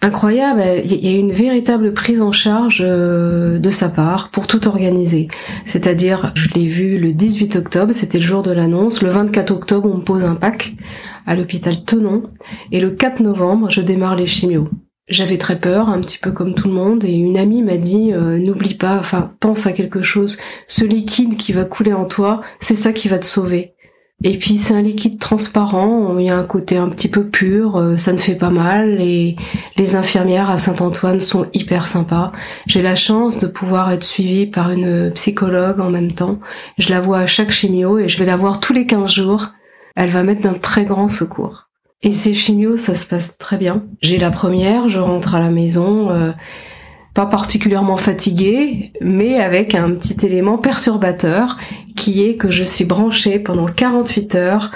incroyable. 0.00 0.62
Il 0.84 1.04
y 1.04 1.14
a 1.14 1.18
une 1.18 1.32
véritable 1.32 1.92
prise 1.92 2.20
en 2.20 2.32
charge 2.32 2.80
de 2.80 3.70
sa 3.70 3.88
part 3.88 4.30
pour 4.30 4.46
tout 4.46 4.68
organiser. 4.68 5.28
C'est-à-dire, 5.64 6.32
je 6.34 6.48
l'ai 6.54 6.66
vu 6.66 6.98
le 6.98 7.12
18 7.12 7.56
octobre, 7.56 7.92
c'était 7.92 8.18
le 8.18 8.24
jour 8.24 8.42
de 8.42 8.52
l'annonce. 8.52 9.02
Le 9.02 9.10
24 9.10 9.50
octobre, 9.50 9.90
on 9.92 9.98
me 9.98 10.04
pose 10.04 10.24
un 10.24 10.34
pack 10.34 10.74
à 11.26 11.36
l'hôpital 11.36 11.84
Tenon. 11.84 12.24
Et 12.72 12.80
le 12.80 12.90
4 12.90 13.20
novembre, 13.20 13.70
je 13.70 13.80
démarre 13.80 14.16
les 14.16 14.26
chimios. 14.26 14.68
J'avais 15.08 15.38
très 15.38 15.58
peur, 15.58 15.88
un 15.88 16.00
petit 16.00 16.18
peu 16.18 16.32
comme 16.32 16.54
tout 16.54 16.68
le 16.68 16.74
monde, 16.74 17.02
et 17.02 17.14
une 17.14 17.38
amie 17.38 17.62
m'a 17.62 17.78
dit 17.78 18.12
euh, 18.12 18.38
n'oublie 18.38 18.74
pas, 18.74 18.98
enfin 18.98 19.32
pense 19.40 19.66
à 19.66 19.72
quelque 19.72 20.02
chose. 20.02 20.36
Ce 20.66 20.84
liquide 20.84 21.38
qui 21.38 21.54
va 21.54 21.64
couler 21.64 21.94
en 21.94 22.04
toi, 22.04 22.42
c'est 22.60 22.74
ça 22.74 22.92
qui 22.92 23.08
va 23.08 23.18
te 23.18 23.24
sauver. 23.24 23.74
Et 24.24 24.36
puis 24.36 24.58
c'est 24.58 24.74
un 24.74 24.82
liquide 24.82 25.20
transparent, 25.20 26.18
il 26.18 26.26
y 26.26 26.28
a 26.28 26.36
un 26.36 26.44
côté 26.44 26.76
un 26.76 26.88
petit 26.88 27.06
peu 27.06 27.28
pur, 27.28 27.76
euh, 27.76 27.96
ça 27.96 28.12
ne 28.12 28.18
fait 28.18 28.34
pas 28.34 28.50
mal. 28.50 29.00
Et 29.00 29.36
les 29.76 29.94
infirmières 29.94 30.50
à 30.50 30.58
Saint-Antoine 30.58 31.20
sont 31.20 31.46
hyper 31.54 31.86
sympas. 31.86 32.32
J'ai 32.66 32.82
la 32.82 32.96
chance 32.96 33.38
de 33.38 33.46
pouvoir 33.46 33.92
être 33.92 34.02
suivie 34.02 34.46
par 34.46 34.72
une 34.72 35.12
psychologue 35.12 35.80
en 35.80 35.90
même 35.90 36.10
temps. 36.10 36.40
Je 36.78 36.90
la 36.90 37.00
vois 37.00 37.20
à 37.20 37.26
chaque 37.26 37.52
chimio 37.52 37.98
et 37.98 38.08
je 38.08 38.18
vais 38.18 38.26
la 38.26 38.36
voir 38.36 38.58
tous 38.58 38.72
les 38.72 38.86
15 38.86 39.08
jours. 39.12 39.52
Elle 39.94 40.10
va 40.10 40.24
mettre 40.24 40.42
d'un 40.42 40.54
très 40.54 40.84
grand 40.84 41.08
secours. 41.08 41.68
Et 42.02 42.12
ces 42.12 42.34
chimios, 42.34 42.76
ça 42.76 42.94
se 42.94 43.06
passe 43.06 43.38
très 43.38 43.56
bien. 43.56 43.84
J'ai 44.00 44.18
la 44.18 44.30
première, 44.30 44.88
je 44.88 45.00
rentre 45.00 45.34
à 45.34 45.40
la 45.40 45.50
maison, 45.50 46.10
euh, 46.10 46.32
pas 47.18 47.26
particulièrement 47.26 47.96
fatiguée, 47.96 48.92
mais 49.00 49.40
avec 49.40 49.74
un 49.74 49.90
petit 49.90 50.24
élément 50.24 50.56
perturbateur 50.56 51.56
qui 51.96 52.24
est 52.24 52.36
que 52.36 52.52
je 52.52 52.62
suis 52.62 52.84
branchée 52.84 53.40
pendant 53.40 53.66
48 53.66 54.36
heures 54.36 54.70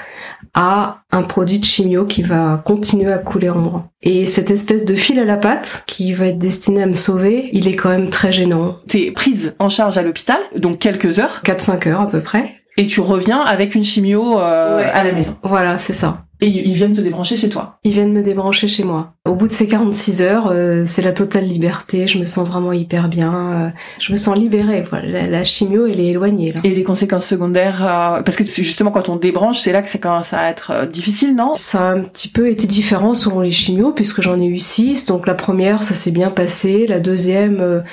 à 0.52 1.02
un 1.12 1.22
produit 1.22 1.60
de 1.60 1.64
chimio 1.64 2.04
qui 2.04 2.24
va 2.24 2.60
continuer 2.64 3.12
à 3.12 3.18
couler 3.18 3.48
en 3.48 3.58
moi. 3.58 3.90
Et 4.02 4.26
cette 4.26 4.50
espèce 4.50 4.84
de 4.84 4.96
fil 4.96 5.20
à 5.20 5.24
la 5.24 5.36
patte 5.36 5.84
qui 5.86 6.14
va 6.14 6.26
être 6.26 6.38
destiné 6.40 6.82
à 6.82 6.86
me 6.86 6.94
sauver, 6.94 7.48
il 7.52 7.68
est 7.68 7.76
quand 7.76 7.90
même 7.90 8.10
très 8.10 8.32
gênant. 8.32 8.78
T'es 8.88 9.12
prise 9.12 9.54
en 9.60 9.68
charge 9.68 9.96
à 9.96 10.02
l'hôpital, 10.02 10.40
donc 10.56 10.80
quelques 10.80 11.20
heures 11.20 11.42
4-5 11.44 11.90
heures 11.90 12.00
à 12.00 12.10
peu 12.10 12.22
près. 12.22 12.56
Et 12.76 12.88
tu 12.88 13.00
reviens 13.00 13.38
avec 13.38 13.76
une 13.76 13.84
chimio 13.84 14.40
euh, 14.40 14.90
à 14.92 15.04
la 15.04 15.12
maison. 15.12 15.36
Voilà, 15.44 15.78
c'est 15.78 15.92
ça. 15.92 16.24
Et 16.42 16.48
ils 16.48 16.74
viennent 16.74 16.92
te 16.92 17.00
débrancher 17.00 17.36
chez 17.36 17.48
toi 17.48 17.78
Ils 17.84 17.92
viennent 17.92 18.12
me 18.12 18.22
débrancher 18.22 18.66
chez 18.66 18.82
moi. 18.82 19.14
Au 19.24 19.36
bout 19.36 19.46
de 19.46 19.52
ces 19.52 19.68
46 19.68 20.22
heures, 20.22 20.48
euh, 20.50 20.82
c'est 20.84 21.00
la 21.00 21.12
totale 21.12 21.46
liberté, 21.46 22.08
je 22.08 22.18
me 22.18 22.24
sens 22.24 22.48
vraiment 22.48 22.72
hyper 22.72 23.08
bien, 23.08 23.52
euh, 23.52 23.68
je 24.00 24.10
me 24.10 24.16
sens 24.16 24.36
libérée. 24.36 24.84
Voilà. 24.90 25.28
La, 25.28 25.44
chimio, 25.44 25.86
elle 25.86 26.00
est 26.00 26.08
éloignée. 26.08 26.52
Là. 26.52 26.60
Et 26.64 26.70
les 26.70 26.82
conséquences 26.82 27.26
secondaires, 27.26 27.86
euh, 27.86 28.22
parce 28.22 28.36
que 28.36 28.44
justement 28.44 28.90
quand 28.90 29.08
on 29.08 29.14
débranche, 29.14 29.60
c'est 29.60 29.70
là 29.70 29.82
que 29.82 29.88
ça 29.88 29.98
commence 29.98 30.32
à 30.32 30.50
être 30.50 30.86
difficile, 30.86 31.36
non? 31.36 31.54
Ça 31.54 31.90
a 31.90 31.92
un 31.92 32.00
petit 32.00 32.26
peu 32.26 32.50
été 32.50 32.66
différent 32.66 33.14
selon 33.14 33.38
les 33.38 33.52
chimios, 33.52 33.92
puisque 33.92 34.20
j'en 34.20 34.40
ai 34.40 34.46
eu 34.46 34.58
six. 34.58 35.06
Donc 35.06 35.28
la 35.28 35.34
première, 35.34 35.84
ça 35.84 35.94
s'est 35.94 36.10
bien 36.10 36.30
passé. 36.30 36.88
La 36.88 36.98
deuxième 36.98 37.84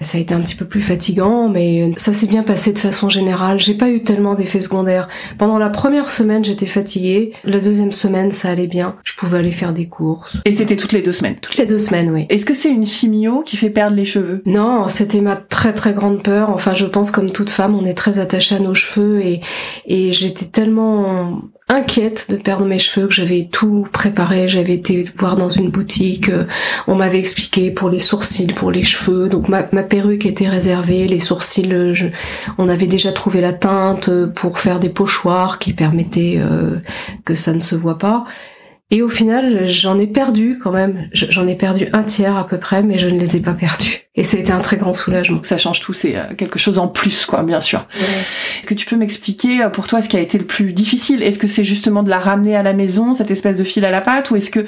ça 0.00 0.18
a 0.18 0.20
été 0.20 0.34
un 0.34 0.40
petit 0.40 0.54
peu 0.54 0.64
plus 0.64 0.80
fatigant, 0.80 1.48
mais 1.48 1.92
ça 1.96 2.12
s'est 2.12 2.26
bien 2.26 2.42
passé 2.42 2.72
de 2.72 2.78
façon 2.78 3.08
générale. 3.08 3.58
J'ai 3.58 3.74
pas 3.74 3.90
eu 3.90 4.02
tellement 4.02 4.34
d'effets 4.34 4.60
secondaires. 4.60 5.08
Pendant 5.38 5.58
la 5.58 5.68
première 5.68 6.08
semaine, 6.08 6.44
j'étais 6.44 6.66
fatiguée. 6.66 7.32
La 7.44 7.60
deuxième 7.60 7.92
semaine, 7.92 8.32
ça 8.32 8.48
allait 8.48 8.66
bien. 8.66 8.96
Je 9.04 9.14
pouvais 9.14 9.38
aller 9.38 9.50
faire 9.50 9.72
des 9.72 9.88
courses. 9.88 10.38
Et 10.44 10.54
c'était 10.54 10.76
toutes 10.76 10.92
les 10.92 11.02
deux 11.02 11.12
semaines 11.12 11.36
Toutes 11.40 11.58
les 11.58 11.66
deux 11.66 11.78
semaines, 11.78 12.10
oui. 12.10 12.26
Est-ce 12.30 12.46
que 12.46 12.54
c'est 12.54 12.70
une 12.70 12.86
chimio 12.86 13.42
qui 13.42 13.56
fait 13.56 13.70
perdre 13.70 13.96
les 13.96 14.04
cheveux? 14.04 14.42
Non, 14.46 14.88
c'était 14.88 15.20
ma 15.20 15.36
très 15.36 15.74
très 15.74 15.92
grande 15.92 16.22
peur. 16.22 16.50
Enfin, 16.50 16.72
je 16.74 16.86
pense 16.86 17.10
comme 17.10 17.30
toute 17.30 17.50
femme, 17.50 17.74
on 17.74 17.84
est 17.84 17.94
très 17.94 18.18
attaché 18.18 18.54
à 18.54 18.60
nos 18.60 18.74
cheveux 18.74 19.20
et, 19.20 19.40
et 19.86 20.12
j'étais 20.12 20.46
tellement 20.46 21.42
inquiète 21.70 22.26
de 22.28 22.36
perdre 22.36 22.66
mes 22.66 22.78
cheveux, 22.78 23.06
que 23.06 23.14
j'avais 23.14 23.48
tout 23.50 23.86
préparé, 23.92 24.48
j'avais 24.48 24.74
été 24.74 25.04
voir 25.16 25.36
dans 25.36 25.48
une 25.48 25.70
boutique, 25.70 26.28
euh, 26.28 26.44
on 26.88 26.96
m'avait 26.96 27.20
expliqué 27.20 27.70
pour 27.70 27.88
les 27.88 28.00
sourcils, 28.00 28.48
pour 28.48 28.72
les 28.72 28.82
cheveux, 28.82 29.28
donc 29.28 29.48
ma, 29.48 29.62
perruque 29.62 30.26
était 30.26 30.48
réservée, 30.48 31.06
les 31.06 31.20
sourcils, 31.20 31.72
euh, 31.72 31.94
on 32.58 32.68
avait 32.68 32.88
déjà 32.88 33.12
trouvé 33.12 33.40
la 33.40 33.52
teinte 33.52 34.08
euh, 34.08 34.26
pour 34.26 34.58
faire 34.58 34.80
des 34.80 34.88
pochoirs 34.88 35.60
qui 35.60 35.72
permettaient 35.72 36.40
que 37.24 37.34
ça 37.34 37.52
ne 37.52 37.60
se 37.60 37.76
voit 37.76 37.98
pas. 37.98 38.24
Et 38.92 39.02
au 39.02 39.08
final, 39.08 39.68
j'en 39.68 39.98
ai 40.00 40.08
perdu 40.08 40.58
quand 40.60 40.72
même. 40.72 41.08
J'en 41.12 41.46
ai 41.46 41.54
perdu 41.54 41.86
un 41.92 42.02
tiers 42.02 42.36
à 42.36 42.46
peu 42.46 42.58
près, 42.58 42.82
mais 42.82 42.98
je 42.98 43.08
ne 43.08 43.20
les 43.20 43.36
ai 43.36 43.40
pas 43.40 43.52
perdus. 43.52 44.00
Et 44.16 44.24
ça 44.24 44.36
a 44.36 44.40
été 44.40 44.50
un 44.50 44.58
très 44.58 44.78
grand 44.78 44.94
soulagement. 44.94 45.40
Ça 45.44 45.56
change 45.56 45.80
tout, 45.80 45.92
c'est 45.92 46.16
euh, 46.16 46.24
quelque 46.36 46.58
chose 46.58 46.78
en 46.78 46.88
plus, 46.88 47.24
quoi, 47.24 47.44
bien 47.44 47.60
sûr. 47.60 47.86
Est-ce 47.96 48.66
que 48.66 48.74
tu 48.74 48.86
peux 48.86 48.96
m'expliquer 48.96 49.62
euh, 49.62 49.68
pour 49.68 49.86
toi 49.86 50.02
ce 50.02 50.08
qui 50.08 50.16
a 50.16 50.20
été 50.20 50.38
le 50.38 50.44
plus 50.44 50.72
difficile? 50.72 51.22
Est-ce 51.22 51.38
que 51.38 51.46
c'est 51.46 51.62
justement 51.62 52.02
de 52.02 52.10
la 52.10 52.18
ramener 52.18 52.56
à 52.56 52.64
la 52.64 52.72
maison, 52.72 53.14
cette 53.14 53.30
espèce 53.30 53.56
de 53.56 53.64
fil 53.64 53.84
à 53.84 53.90
la 53.90 54.00
patte, 54.00 54.32
ou 54.32 54.36
est-ce 54.36 54.50
que 54.50 54.66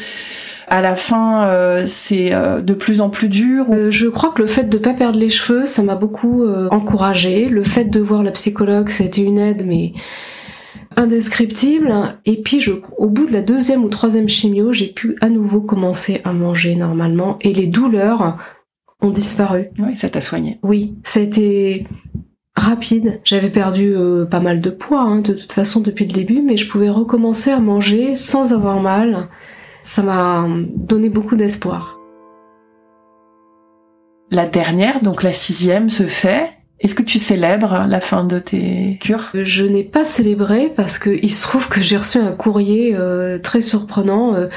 à 0.68 0.80
la 0.80 0.94
fin, 0.94 1.48
euh, 1.48 1.84
c'est 1.88 2.30
de 2.30 2.72
plus 2.72 3.00
en 3.00 3.10
plus 3.10 3.28
dur 3.28 3.66
Je 3.90 4.06
crois 4.06 4.30
que 4.30 4.40
le 4.40 4.46
fait 4.46 4.68
de 4.70 4.78
pas 4.78 4.94
perdre 4.94 5.18
les 5.18 5.28
cheveux, 5.28 5.66
ça 5.66 5.82
m'a 5.82 5.96
beaucoup 5.96 6.46
encouragée. 6.70 7.48
Le 7.48 7.64
fait 7.64 7.86
de 7.86 8.00
voir 8.00 8.22
la 8.22 8.30
psychologue, 8.30 8.88
ça 8.88 9.02
a 9.02 9.06
été 9.06 9.20
une 9.20 9.38
aide, 9.38 9.64
mais 9.66 9.92
indescriptible. 10.96 11.92
Et 12.24 12.42
puis, 12.42 12.60
je, 12.60 12.72
au 12.96 13.08
bout 13.08 13.26
de 13.26 13.32
la 13.32 13.42
deuxième 13.42 13.84
ou 13.84 13.88
troisième 13.88 14.28
chimio, 14.28 14.72
j'ai 14.72 14.88
pu 14.88 15.16
à 15.20 15.28
nouveau 15.28 15.60
commencer 15.60 16.20
à 16.24 16.32
manger 16.32 16.76
normalement 16.76 17.38
et 17.40 17.52
les 17.52 17.66
douleurs 17.66 18.38
ont 19.00 19.10
disparu. 19.10 19.68
Oui, 19.78 19.96
ça 19.96 20.08
t'a 20.08 20.20
soigné. 20.20 20.58
Oui, 20.62 20.94
ça 21.04 21.20
a 21.20 21.22
été 21.22 21.86
rapide. 22.54 23.20
J'avais 23.24 23.50
perdu 23.50 23.92
euh, 23.94 24.24
pas 24.24 24.40
mal 24.40 24.60
de 24.60 24.70
poids, 24.70 25.00
hein, 25.00 25.20
de 25.20 25.34
toute 25.34 25.52
façon, 25.52 25.80
depuis 25.80 26.06
le 26.06 26.12
début, 26.12 26.42
mais 26.42 26.56
je 26.56 26.68
pouvais 26.68 26.90
recommencer 26.90 27.50
à 27.50 27.60
manger 27.60 28.16
sans 28.16 28.52
avoir 28.52 28.80
mal. 28.80 29.28
Ça 29.82 30.02
m'a 30.02 30.46
donné 30.76 31.08
beaucoup 31.08 31.36
d'espoir. 31.36 31.98
La 34.30 34.46
dernière, 34.46 35.02
donc 35.02 35.22
la 35.22 35.32
sixième, 35.32 35.90
se 35.90 36.06
fait. 36.06 36.50
Est-ce 36.82 36.96
que 36.96 37.02
tu 37.02 37.20
célèbres 37.20 37.86
la 37.88 38.00
fin 38.00 38.24
de 38.24 38.40
tes 38.40 38.98
cures? 39.00 39.30
Je 39.34 39.64
n'ai 39.64 39.84
pas 39.84 40.04
célébré 40.04 40.72
parce 40.74 40.98
que 40.98 41.10
il 41.22 41.30
se 41.30 41.42
trouve 41.42 41.68
que 41.68 41.80
j'ai 41.80 41.96
reçu 41.96 42.18
un 42.18 42.32
courrier 42.32 42.96
euh, 42.98 43.38
très 43.38 43.62
surprenant. 43.62 44.34
Euh, 44.34 44.48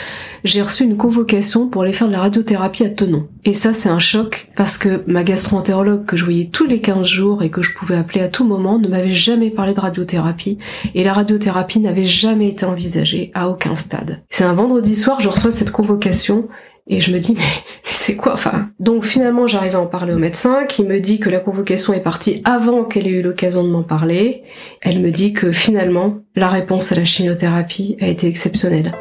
j'ai 0.43 0.63
reçu 0.63 0.85
une 0.85 0.97
convocation 0.97 1.67
pour 1.67 1.83
aller 1.83 1.93
faire 1.93 2.07
de 2.07 2.13
la 2.13 2.21
radiothérapie 2.21 2.83
à 2.83 2.89
Tenon. 2.89 3.27
Et 3.43 3.53
ça, 3.53 3.73
c'est 3.73 3.89
un 3.89 3.99
choc 3.99 4.49
parce 4.55 4.79
que 4.79 5.03
ma 5.05 5.23
gastro-entérologue 5.23 6.05
que 6.05 6.17
je 6.17 6.23
voyais 6.23 6.49
tous 6.51 6.65
les 6.65 6.81
15 6.81 7.05
jours 7.05 7.43
et 7.43 7.51
que 7.51 7.61
je 7.61 7.75
pouvais 7.75 7.95
appeler 7.95 8.21
à 8.21 8.27
tout 8.27 8.45
moment 8.45 8.79
ne 8.79 8.87
m'avait 8.87 9.13
jamais 9.13 9.51
parlé 9.51 9.75
de 9.75 9.79
radiothérapie. 9.79 10.57
Et 10.95 11.03
la 11.03 11.13
radiothérapie 11.13 11.79
n'avait 11.79 12.05
jamais 12.05 12.49
été 12.49 12.65
envisagée 12.65 13.29
à 13.35 13.49
aucun 13.49 13.75
stade. 13.75 14.23
C'est 14.31 14.45
un 14.45 14.53
vendredi 14.53 14.95
soir, 14.95 15.19
je 15.19 15.29
reçois 15.29 15.51
cette 15.51 15.71
convocation 15.71 16.47
et 16.87 17.01
je 17.01 17.11
me 17.11 17.19
dis, 17.19 17.33
mais, 17.33 17.41
c'est 17.85 18.15
quoi 18.15 18.33
Enfin, 18.33 18.69
donc 18.79 19.05
finalement, 19.05 19.47
j'arrive 19.47 19.75
à 19.75 19.79
en 19.79 19.87
parler 19.87 20.13
au 20.13 20.19
médecin 20.19 20.65
qui 20.65 20.83
me 20.83 20.99
dit 20.99 21.19
que 21.19 21.31
la 21.31 21.39
convocation 21.39 21.93
est 21.93 22.01
partie 22.01 22.41
avant 22.45 22.83
qu'elle 22.83 23.07
ait 23.07 23.11
eu 23.11 23.21
l'occasion 23.23 23.63
de 23.63 23.69
m'en 23.69 23.81
parler. 23.81 24.43
Elle 24.81 24.99
me 24.99 25.09
dit 25.09 25.33
que 25.33 25.51
finalement, 25.51 26.19
la 26.35 26.47
réponse 26.47 26.91
à 26.91 26.95
la 26.95 27.05
chimiothérapie 27.05 27.97
a 28.01 28.07
été 28.07 28.27
exceptionnelle. 28.27 28.93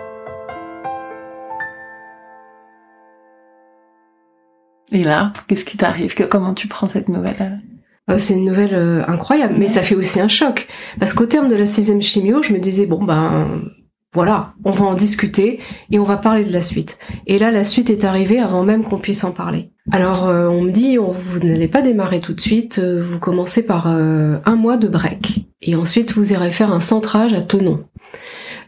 Et 4.92 5.02
là, 5.02 5.32
qu'est-ce 5.48 5.64
qui 5.64 5.76
t'arrive? 5.76 6.14
Comment 6.28 6.54
tu 6.54 6.68
prends 6.68 6.88
cette 6.88 7.08
nouvelle 7.08 7.60
euh, 8.10 8.18
c'est 8.18 8.34
une 8.34 8.44
nouvelle 8.44 8.74
euh, 8.74 9.02
incroyable, 9.08 9.54
mais 9.56 9.66
ça 9.66 9.82
fait 9.82 9.94
aussi 9.94 10.20
un 10.20 10.28
choc. 10.28 10.68
Parce 11.00 11.14
qu'au 11.14 11.24
terme 11.24 11.48
de 11.48 11.54
la 11.54 11.64
sixième 11.64 12.02
chimio, 12.02 12.42
je 12.42 12.52
me 12.52 12.58
disais, 12.58 12.84
bon 12.84 13.02
ben, 13.02 13.62
voilà, 14.14 14.54
on 14.64 14.70
va 14.70 14.84
en 14.84 14.94
discuter 14.94 15.58
et 15.90 15.98
on 15.98 16.04
va 16.04 16.16
parler 16.16 16.44
de 16.44 16.52
la 16.52 16.62
suite. 16.62 16.98
Et 17.26 17.38
là, 17.38 17.50
la 17.50 17.64
suite 17.64 17.90
est 17.90 18.04
arrivée 18.04 18.38
avant 18.38 18.62
même 18.62 18.84
qu'on 18.84 18.98
puisse 18.98 19.24
en 19.24 19.32
parler. 19.32 19.70
Alors, 19.90 20.28
euh, 20.28 20.48
on 20.48 20.62
me 20.62 20.70
dit, 20.70 20.96
vous 20.96 21.40
n'allez 21.40 21.68
pas 21.68 21.82
démarrer 21.82 22.20
tout 22.20 22.32
de 22.32 22.40
suite, 22.40 22.78
euh, 22.78 23.04
vous 23.06 23.18
commencez 23.18 23.66
par 23.66 23.86
euh, 23.88 24.36
un 24.46 24.54
mois 24.54 24.76
de 24.76 24.88
break. 24.88 25.46
Et 25.60 25.74
ensuite, 25.74 26.12
vous 26.12 26.32
irez 26.32 26.52
faire 26.52 26.72
un 26.72 26.80
centrage 26.80 27.34
à 27.34 27.40
Tenon. 27.40 27.82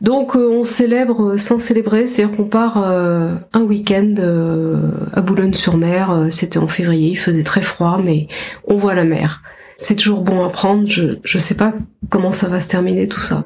Donc, 0.03 0.35
on 0.35 0.65
célèbre 0.65 1.39
sans 1.39 1.59
célébrer, 1.59 2.07
c'est-à-dire 2.07 2.37
qu'on 2.37 2.45
part 2.45 2.77
un 2.77 3.63
week-end 3.63 4.15
à 5.15 5.23
Boulogne-sur-Mer, 5.23 6.27
c'était 6.31 6.59
en 6.59 6.69
février, 6.69 7.13
il 7.13 7.19
faisait 7.19 7.45
très 7.45 7.63
froid, 7.63 7.99
mais 8.05 8.29
on 8.67 8.77
voit 8.77 8.95
la 8.95 9.05
mer. 9.05 9.43
C'est 9.79 9.97
toujours 9.97 10.21
bon 10.21 10.45
à 10.45 10.51
prendre, 10.51 10.87
je, 10.87 11.17
je 11.25 11.39
sais 11.39 11.55
pas 11.55 11.73
comment 12.11 12.33
ça 12.33 12.49
va 12.49 12.61
se 12.61 12.69
terminer 12.69 13.09
tout 13.09 13.23
ça. 13.23 13.43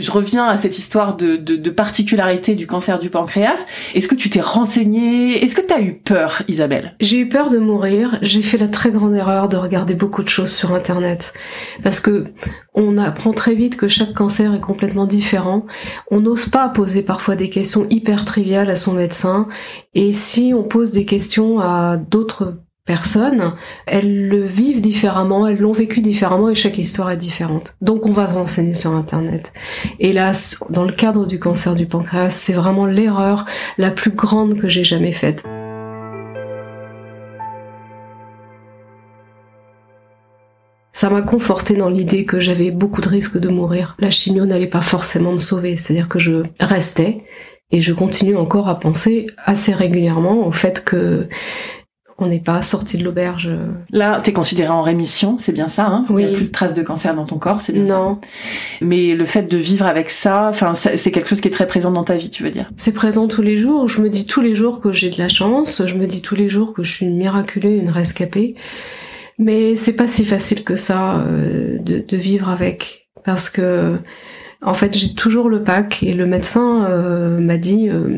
Je 0.00 0.10
reviens 0.10 0.46
à 0.46 0.56
cette 0.56 0.78
histoire 0.78 1.16
de, 1.16 1.36
de, 1.36 1.70
particularité 1.70 2.54
du 2.54 2.66
cancer 2.66 2.98
du 2.98 3.10
pancréas. 3.10 3.66
Est-ce 3.94 4.08
que 4.08 4.14
tu 4.14 4.30
t'es 4.30 4.40
renseignée 4.40 5.44
Est-ce 5.44 5.54
que 5.54 5.60
tu 5.60 5.74
as 5.74 5.80
eu 5.80 5.94
peur, 5.94 6.42
Isabelle? 6.48 6.96
J'ai 7.00 7.18
eu 7.18 7.28
peur 7.28 7.50
de 7.50 7.58
mourir. 7.58 8.18
J'ai 8.22 8.42
fait 8.42 8.58
la 8.58 8.68
très 8.68 8.90
grande 8.90 9.14
erreur 9.14 9.48
de 9.48 9.56
regarder 9.56 9.94
beaucoup 9.94 10.22
de 10.22 10.28
choses 10.28 10.50
sur 10.50 10.74
Internet. 10.74 11.34
Parce 11.82 12.00
que 12.00 12.24
on 12.74 12.96
apprend 12.98 13.32
très 13.32 13.54
vite 13.54 13.76
que 13.76 13.88
chaque 13.88 14.14
cancer 14.14 14.54
est 14.54 14.60
complètement 14.60 15.06
différent. 15.06 15.66
On 16.10 16.20
n'ose 16.20 16.48
pas 16.48 16.68
poser 16.70 17.02
parfois 17.02 17.36
des 17.36 17.50
questions 17.50 17.86
hyper 17.90 18.24
triviales 18.24 18.70
à 18.70 18.76
son 18.76 18.94
médecin. 18.94 19.48
Et 19.94 20.12
si 20.12 20.52
on 20.56 20.62
pose 20.62 20.92
des 20.92 21.04
questions 21.04 21.60
à 21.60 21.96
d'autres 21.98 22.54
personnes, 22.90 23.52
elles 23.86 24.26
le 24.26 24.44
vivent 24.44 24.80
différemment, 24.80 25.46
elles 25.46 25.60
l'ont 25.60 25.70
vécu 25.70 26.00
différemment 26.00 26.50
et 26.50 26.56
chaque 26.56 26.76
histoire 26.76 27.12
est 27.12 27.16
différente. 27.16 27.76
Donc 27.80 28.04
on 28.04 28.10
va 28.10 28.26
se 28.26 28.34
renseigner 28.34 28.74
sur 28.74 28.90
Internet. 28.90 29.52
Hélas, 30.00 30.58
dans 30.70 30.82
le 30.82 30.90
cadre 30.90 31.24
du 31.24 31.38
cancer 31.38 31.76
du 31.76 31.86
pancréas, 31.86 32.30
c'est 32.30 32.52
vraiment 32.52 32.86
l'erreur 32.86 33.46
la 33.78 33.92
plus 33.92 34.10
grande 34.10 34.58
que 34.58 34.68
j'ai 34.68 34.82
jamais 34.82 35.12
faite. 35.12 35.44
Ça 40.92 41.10
m'a 41.10 41.22
conforté 41.22 41.76
dans 41.76 41.90
l'idée 41.90 42.24
que 42.24 42.40
j'avais 42.40 42.72
beaucoup 42.72 43.02
de 43.02 43.08
risques 43.08 43.38
de 43.38 43.48
mourir. 43.48 43.94
La 44.00 44.10
chimio 44.10 44.46
n'allait 44.46 44.66
pas 44.66 44.80
forcément 44.80 45.30
me 45.30 45.38
sauver, 45.38 45.76
c'est-à-dire 45.76 46.08
que 46.08 46.18
je 46.18 46.42
restais 46.58 47.22
et 47.70 47.80
je 47.80 47.92
continue 47.92 48.36
encore 48.36 48.68
à 48.68 48.80
penser 48.80 49.28
assez 49.44 49.72
régulièrement 49.72 50.44
au 50.44 50.50
fait 50.50 50.84
que 50.84 51.28
on 52.20 52.26
n'est 52.26 52.38
pas 52.40 52.62
sorti 52.62 52.98
de 52.98 53.04
l'auberge. 53.04 53.50
Là, 53.90 54.20
t'es 54.20 54.32
considéré 54.32 54.68
en 54.68 54.82
rémission, 54.82 55.36
c'est 55.38 55.52
bien 55.52 55.68
ça, 55.68 55.86
hein? 55.86 56.04
Oui. 56.10 56.22
Il 56.22 56.28
n'y 56.28 56.34
a 56.34 56.36
plus 56.36 56.46
de 56.46 56.50
traces 56.50 56.74
de 56.74 56.82
cancer 56.82 57.14
dans 57.14 57.24
ton 57.24 57.38
corps, 57.38 57.60
c'est 57.60 57.72
bien 57.72 57.84
Non, 57.84 58.18
ça. 58.20 58.28
Mais 58.82 59.14
le 59.14 59.26
fait 59.26 59.42
de 59.42 59.56
vivre 59.56 59.86
avec 59.86 60.10
ça, 60.10 60.48
enfin, 60.50 60.74
c'est 60.74 61.10
quelque 61.10 61.28
chose 61.28 61.40
qui 61.40 61.48
est 61.48 61.52
très 61.52 61.66
présent 61.66 61.90
dans 61.90 62.04
ta 62.04 62.16
vie, 62.16 62.30
tu 62.30 62.42
veux 62.42 62.50
dire? 62.50 62.70
C'est 62.76 62.92
présent 62.92 63.26
tous 63.26 63.42
les 63.42 63.56
jours. 63.56 63.88
Je 63.88 64.00
me 64.00 64.10
dis 64.10 64.26
tous 64.26 64.40
les 64.40 64.54
jours 64.54 64.80
que 64.80 64.92
j'ai 64.92 65.10
de 65.10 65.18
la 65.18 65.28
chance. 65.28 65.82
Je 65.86 65.94
me 65.94 66.06
dis 66.06 66.22
tous 66.22 66.34
les 66.34 66.48
jours 66.48 66.74
que 66.74 66.82
je 66.82 66.92
suis 66.92 67.06
une 67.06 67.16
miraculée, 67.16 67.78
une 67.78 67.90
rescapée. 67.90 68.54
Mais 69.38 69.74
c'est 69.74 69.94
pas 69.94 70.06
si 70.06 70.24
facile 70.26 70.64
que 70.64 70.76
ça 70.76 71.20
euh, 71.20 71.78
de, 71.78 72.04
de 72.06 72.16
vivre 72.16 72.50
avec, 72.50 73.08
parce 73.24 73.48
que 73.48 73.96
en 74.62 74.74
fait 74.74 74.96
j'ai 74.96 75.14
toujours 75.14 75.48
le 75.48 75.62
pack 75.62 76.02
et 76.02 76.14
le 76.14 76.26
médecin 76.26 76.84
euh, 76.84 77.38
m'a 77.38 77.56
dit 77.56 77.88
euh, 77.88 78.16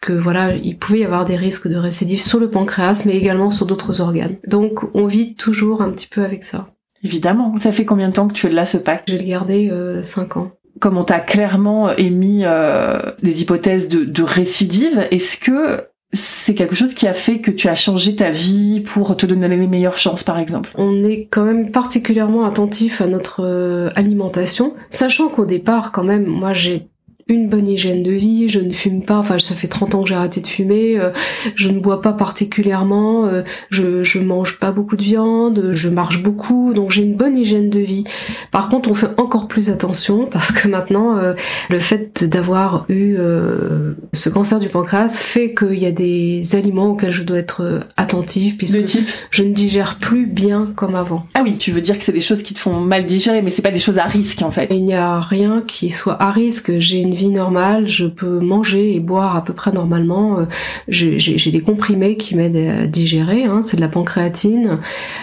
que 0.00 0.12
voilà 0.12 0.54
il 0.54 0.78
pouvait 0.78 1.00
y 1.00 1.04
avoir 1.04 1.24
des 1.24 1.36
risques 1.36 1.68
de 1.68 1.76
récidive 1.76 2.20
sur 2.20 2.38
le 2.38 2.50
pancréas, 2.50 3.04
mais 3.06 3.16
également 3.16 3.50
sur 3.50 3.66
d'autres 3.66 4.00
organes. 4.00 4.36
Donc 4.46 4.80
on 4.94 5.06
vit 5.06 5.34
toujours 5.34 5.82
un 5.82 5.90
petit 5.90 6.08
peu 6.08 6.22
avec 6.22 6.44
ça. 6.44 6.68
Évidemment. 7.04 7.54
Ça 7.58 7.72
fait 7.72 7.84
combien 7.84 8.08
de 8.08 8.14
temps 8.14 8.28
que 8.28 8.34
tu 8.34 8.46
es 8.46 8.50
là, 8.50 8.64
ce 8.66 8.76
vais 8.76 9.00
le 9.08 9.24
garder 9.24 9.70
euh, 9.70 10.02
cinq 10.02 10.36
ans. 10.36 10.52
Comme 10.80 10.96
on 10.96 11.04
t'a 11.04 11.20
clairement 11.20 11.90
émis 11.96 12.42
euh, 12.44 12.98
des 13.22 13.42
hypothèses 13.42 13.88
de, 13.88 14.04
de 14.04 14.22
récidive, 14.22 15.06
est-ce 15.10 15.36
que 15.36 15.84
c'est 16.12 16.54
quelque 16.54 16.74
chose 16.74 16.94
qui 16.94 17.06
a 17.06 17.14
fait 17.14 17.40
que 17.40 17.50
tu 17.50 17.68
as 17.68 17.74
changé 17.74 18.16
ta 18.16 18.30
vie 18.30 18.80
pour 18.80 19.16
te 19.16 19.24
donner 19.24 19.48
les 19.48 19.66
meilleures 19.66 19.98
chances, 19.98 20.22
par 20.22 20.38
exemple. 20.38 20.70
On 20.74 21.04
est 21.04 21.26
quand 21.30 21.44
même 21.44 21.70
particulièrement 21.70 22.44
attentif 22.44 23.00
à 23.00 23.06
notre 23.06 23.44
euh, 23.44 23.90
alimentation, 23.96 24.74
sachant 24.90 25.28
qu'au 25.28 25.46
départ, 25.46 25.90
quand 25.90 26.04
même, 26.04 26.26
moi 26.26 26.52
j'ai 26.52 26.88
une 27.28 27.48
bonne 27.48 27.66
hygiène 27.66 28.02
de 28.02 28.12
vie, 28.12 28.48
je 28.48 28.60
ne 28.60 28.72
fume 28.72 29.04
pas, 29.04 29.18
enfin 29.18 29.38
ça 29.38 29.54
fait 29.54 29.68
30 29.68 29.94
ans 29.94 30.02
que 30.02 30.08
j'ai 30.08 30.14
arrêté 30.14 30.40
de 30.40 30.46
fumer, 30.46 30.98
euh, 30.98 31.10
je 31.54 31.68
ne 31.68 31.78
bois 31.78 32.00
pas 32.00 32.12
particulièrement, 32.12 33.26
euh, 33.26 33.42
je, 33.70 34.02
je 34.02 34.18
mange 34.18 34.58
pas 34.58 34.72
beaucoup 34.72 34.96
de 34.96 35.02
viande, 35.02 35.70
je 35.72 35.88
marche 35.88 36.22
beaucoup, 36.22 36.72
donc 36.74 36.90
j'ai 36.90 37.02
une 37.02 37.14
bonne 37.14 37.36
hygiène 37.36 37.70
de 37.70 37.78
vie. 37.78 38.04
Par 38.50 38.68
contre, 38.68 38.90
on 38.90 38.94
fait 38.94 39.08
encore 39.18 39.48
plus 39.48 39.70
attention 39.70 40.26
parce 40.26 40.52
que 40.52 40.68
maintenant, 40.68 41.16
euh, 41.16 41.34
le 41.70 41.78
fait 41.78 42.24
d'avoir 42.24 42.84
eu 42.88 43.16
euh, 43.18 43.94
ce 44.12 44.28
cancer 44.28 44.58
du 44.58 44.68
pancréas 44.68 45.16
fait 45.18 45.54
qu'il 45.54 45.78
y 45.78 45.86
a 45.86 45.92
des 45.92 46.56
aliments 46.56 46.90
auxquels 46.90 47.12
je 47.12 47.22
dois 47.22 47.38
être 47.38 47.62
euh, 47.62 47.80
attentive 47.96 48.56
puisque 48.56 48.78
De 48.78 48.82
type 48.82 49.08
je 49.30 49.42
ne 49.42 49.52
digère 49.52 49.98
plus 49.98 50.26
bien 50.26 50.72
comme 50.74 50.94
avant. 50.94 51.26
Ah 51.34 51.40
oui, 51.42 51.56
tu 51.58 51.72
veux 51.72 51.80
dire 51.80 51.98
que 51.98 52.04
c'est 52.04 52.12
des 52.12 52.20
choses 52.20 52.42
qui 52.42 52.54
te 52.54 52.58
font 52.58 52.80
mal 52.80 53.04
digérer, 53.04 53.42
mais 53.42 53.50
c'est 53.50 53.62
pas 53.62 53.70
des 53.70 53.78
choses 53.78 53.98
à 53.98 54.04
risque, 54.04 54.42
en 54.42 54.50
fait. 54.50 54.68
Il 54.70 54.84
n'y 54.84 54.94
a 54.94 55.20
rien 55.20 55.62
qui 55.66 55.90
soit 55.90 56.20
à 56.22 56.30
risque. 56.30 56.78
J'ai 56.78 56.98
une 56.98 57.11
vie 57.12 57.30
normale, 57.30 57.88
je 57.88 58.06
peux 58.06 58.40
manger 58.40 58.94
et 58.94 59.00
boire 59.00 59.36
à 59.36 59.44
peu 59.44 59.52
près 59.52 59.72
normalement. 59.72 60.40
Euh, 60.40 60.44
J'ai 60.88 61.50
des 61.50 61.60
comprimés 61.60 62.16
qui 62.16 62.34
m'aident 62.34 62.82
à 62.82 62.86
digérer. 62.86 63.44
Hein. 63.44 63.62
C'est 63.62 63.76
de 63.76 63.80
la 63.80 63.88
pancréatine 63.88 64.78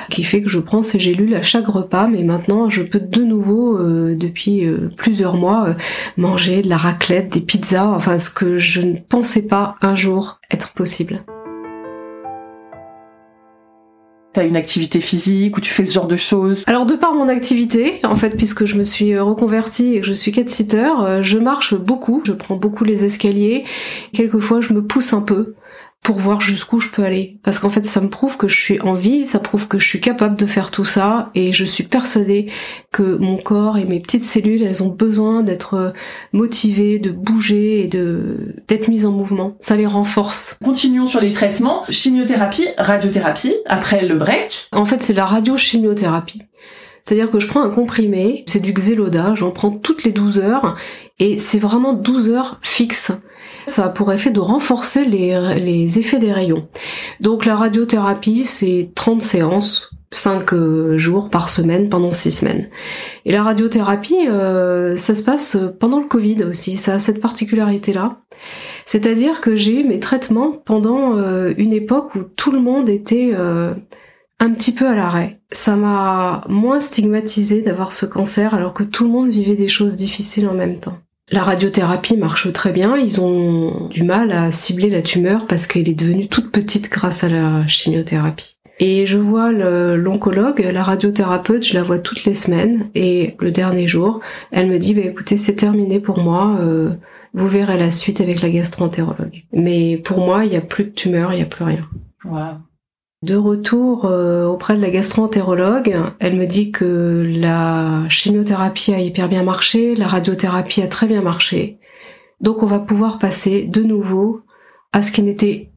qui 0.09 0.23
fait 0.23 0.41
que 0.41 0.49
je 0.49 0.59
prends 0.59 0.81
ces 0.81 0.99
gélules 0.99 1.35
à 1.35 1.41
chaque 1.41 1.67
repas. 1.67 2.07
Mais 2.07 2.23
maintenant, 2.23 2.69
je 2.69 2.83
peux 2.83 2.99
de 2.99 3.23
nouveau, 3.23 3.77
euh, 3.77 4.15
depuis 4.15 4.65
euh, 4.65 4.91
plusieurs 4.95 5.35
mois, 5.35 5.75
manger 6.17 6.61
de 6.61 6.69
la 6.69 6.77
raclette, 6.77 7.33
des 7.33 7.41
pizzas. 7.41 7.87
Enfin, 7.95 8.17
ce 8.17 8.29
que 8.29 8.57
je 8.57 8.81
ne 8.81 8.95
pensais 8.97 9.43
pas 9.43 9.75
un 9.81 9.95
jour 9.95 10.39
être 10.51 10.73
possible. 10.73 11.21
Une 14.45 14.55
activité 14.55 14.99
physique 15.01 15.57
ou 15.57 15.61
tu 15.61 15.71
fais 15.71 15.85
ce 15.85 15.93
genre 15.93 16.07
de 16.07 16.15
choses? 16.15 16.63
Alors 16.67 16.85
de 16.85 16.95
par 16.95 17.13
mon 17.13 17.27
activité, 17.27 17.99
en 18.03 18.15
fait, 18.15 18.31
puisque 18.31 18.65
je 18.65 18.75
me 18.75 18.83
suis 18.83 19.13
euh, 19.13 19.23
reconvertie 19.23 19.95
et 19.95 20.01
que 20.01 20.07
je 20.07 20.13
suis 20.13 20.31
cat-sitter, 20.31 20.89
euh, 21.01 21.23
je 21.23 21.37
marche 21.37 21.75
beaucoup, 21.75 22.21
je 22.25 22.33
prends 22.33 22.55
beaucoup 22.55 22.83
les 22.83 23.05
escaliers. 23.05 23.65
Quelquefois, 24.13 24.61
je 24.61 24.73
me 24.73 24.81
pousse 24.81 25.13
un 25.13 25.21
peu 25.21 25.55
pour 26.03 26.17
voir 26.17 26.39
jusqu'où 26.41 26.79
je 26.79 26.89
peux 26.89 27.03
aller. 27.03 27.37
Parce 27.43 27.59
qu'en 27.59 27.69
fait, 27.69 27.85
ça 27.85 28.01
me 28.01 28.09
prouve 28.09 28.37
que 28.37 28.47
je 28.47 28.55
suis 28.55 28.79
en 28.79 28.93
vie, 28.93 29.25
ça 29.25 29.39
prouve 29.39 29.67
que 29.67 29.79
je 29.79 29.87
suis 29.87 29.99
capable 29.99 30.35
de 30.35 30.45
faire 30.45 30.71
tout 30.71 30.85
ça, 30.85 31.29
et 31.35 31.51
je 31.51 31.65
suis 31.65 31.83
persuadée 31.83 32.49
que 32.91 33.17
mon 33.17 33.37
corps 33.37 33.77
et 33.77 33.85
mes 33.85 33.99
petites 33.99 34.23
cellules, 34.23 34.63
elles 34.63 34.81
ont 34.81 34.89
besoin 34.89 35.43
d'être 35.43 35.73
euh, 35.73 35.89
motivées, 36.31 36.99
de 36.99 37.11
bouger 37.11 37.83
et 37.83 37.87
de 37.87 38.55
d'être 38.67 38.87
mises 38.87 39.05
en 39.05 39.11
mouvement. 39.11 39.57
Ça 39.59 39.75
les 39.75 39.85
renforce. 39.85 40.57
Continuons 40.63 41.05
sur 41.05 41.21
les 41.21 41.31
traitements. 41.31 41.83
Chimiothérapie, 41.89 42.67
radiothérapie, 42.77 43.55
après 43.65 44.05
le 44.05 44.15
break. 44.15 44.69
En 44.71 44.85
fait, 44.85 45.03
c'est 45.03 45.13
la 45.13 45.25
radiochimiothérapie. 45.25 46.41
C'est-à-dire 47.09 47.31
que 47.31 47.39
je 47.39 47.47
prends 47.47 47.63
un 47.63 47.71
comprimé, 47.71 48.43
c'est 48.45 48.59
du 48.59 48.71
Xeloda, 48.71 49.33
j'en 49.33 49.49
prends 49.49 49.71
toutes 49.71 50.03
les 50.03 50.11
12 50.11 50.37
heures, 50.37 50.75
et 51.17 51.39
c'est 51.39 51.57
vraiment 51.57 51.93
12 51.93 52.29
heures 52.29 52.59
fixes. 52.61 53.11
Ça 53.65 53.85
a 53.85 53.89
pour 53.89 54.13
effet 54.13 54.29
de 54.29 54.39
renforcer 54.39 55.05
les, 55.05 55.55
les 55.59 55.97
effets 55.97 56.19
des 56.19 56.31
rayons. 56.31 56.67
Donc 57.19 57.47
la 57.47 57.55
radiothérapie, 57.55 58.43
c'est 58.45 58.91
30 58.93 59.23
séances, 59.23 59.89
5 60.11 60.53
euh, 60.53 60.97
jours 60.99 61.31
par 61.31 61.49
semaine 61.49 61.89
pendant 61.89 62.11
6 62.11 62.29
semaines. 62.29 62.69
Et 63.25 63.31
la 63.31 63.41
radiothérapie, 63.41 64.27
euh, 64.27 64.95
ça 64.95 65.15
se 65.15 65.23
passe 65.23 65.57
pendant 65.79 66.01
le 66.01 66.07
Covid 66.07 66.43
aussi, 66.43 66.77
ça 66.77 66.93
a 66.93 66.99
cette 66.99 67.21
particularité-là. 67.21 68.19
C'est-à-dire 68.85 69.41
que 69.41 69.55
j'ai 69.55 69.81
eu 69.81 69.83
mes 69.83 69.99
traitements 69.99 70.51
pendant 70.51 71.17
euh, 71.17 71.53
une 71.57 71.73
époque 71.73 72.13
où 72.13 72.21
tout 72.23 72.51
le 72.51 72.59
monde 72.59 72.87
était 72.87 73.31
euh, 73.33 73.73
un 74.39 74.51
petit 74.51 74.71
peu 74.71 74.87
à 74.87 74.95
l'arrêt. 74.95 75.39
Ça 75.51 75.75
m'a 75.75 76.43
moins 76.47 76.79
stigmatisé 76.79 77.61
d'avoir 77.61 77.93
ce 77.93 78.05
cancer 78.05 78.53
alors 78.53 78.73
que 78.73 78.83
tout 78.83 79.03
le 79.03 79.09
monde 79.09 79.29
vivait 79.29 79.55
des 79.55 79.67
choses 79.67 79.95
difficiles 79.95 80.47
en 80.47 80.53
même 80.53 80.79
temps. 80.79 80.97
La 81.31 81.43
radiothérapie 81.43 82.17
marche 82.17 82.51
très 82.53 82.71
bien, 82.71 82.97
ils 82.97 83.21
ont 83.21 83.87
du 83.89 84.03
mal 84.03 84.31
à 84.31 84.51
cibler 84.51 84.89
la 84.89 85.03
tumeur 85.03 85.45
parce 85.45 85.67
qu'elle 85.67 85.87
est 85.87 85.93
devenue 85.93 86.27
toute 86.27 86.51
petite 86.51 86.89
grâce 86.89 87.23
à 87.23 87.29
la 87.29 87.67
chimiothérapie. 87.67 88.55
Et 88.79 89.05
je 89.05 89.19
vois 89.19 89.51
l'oncologue, 89.51 90.61
la 90.73 90.83
radiothérapeute, 90.83 91.67
je 91.67 91.73
la 91.73 91.83
vois 91.83 91.99
toutes 91.99 92.23
les 92.23 92.33
semaines 92.33 92.89
et 92.95 93.35
le 93.39 93.51
dernier 93.51 93.87
jour, 93.87 94.21
elle 94.51 94.67
me 94.67 94.79
dit 94.79 94.93
bah 94.93 95.01
écoutez, 95.03 95.37
c'est 95.37 95.55
terminé 95.55 95.99
pour 95.99 96.19
moi, 96.19 96.57
euh, 96.61 96.91
vous 97.33 97.47
verrez 97.47 97.77
la 97.77 97.91
suite 97.91 98.21
avec 98.21 98.41
la 98.41 98.49
gastroentérologue. 98.49 99.43
Mais 99.51 99.97
pour 99.97 100.19
moi, 100.19 100.45
il 100.45 100.51
n'y 100.51 100.57
a 100.57 100.61
plus 100.61 100.85
de 100.85 100.89
tumeur, 100.91 101.33
il 101.33 101.37
n'y 101.37 101.43
a 101.43 101.47
plus 101.47 101.65
rien. 101.65 101.87
Wow. 102.25 102.59
De 103.21 103.35
retour 103.35 104.05
euh, 104.05 104.45
auprès 104.45 104.77
de 104.77 104.81
la 104.81 104.89
gastroentérologue, 104.89 105.93
elle 106.19 106.37
me 106.37 106.45
dit 106.45 106.71
que 106.71 107.29
la 107.29 108.07
chimiothérapie 108.07 108.93
a 108.93 109.01
hyper 109.01 109.27
bien 109.27 109.43
marché, 109.43 109.93
la 109.93 110.07
radiothérapie 110.07 110.81
a 110.81 110.87
très 110.87 111.05
bien 111.05 111.21
marché. 111.21 111.79
Donc 112.39 112.63
on 112.63 112.65
va 112.65 112.79
pouvoir 112.79 113.19
passer 113.19 113.65
de 113.65 113.83
nouveau 113.83 114.43
à 114.93 115.01
ce 115.01 115.11
qui 115.11 115.21
n'était 115.21 115.69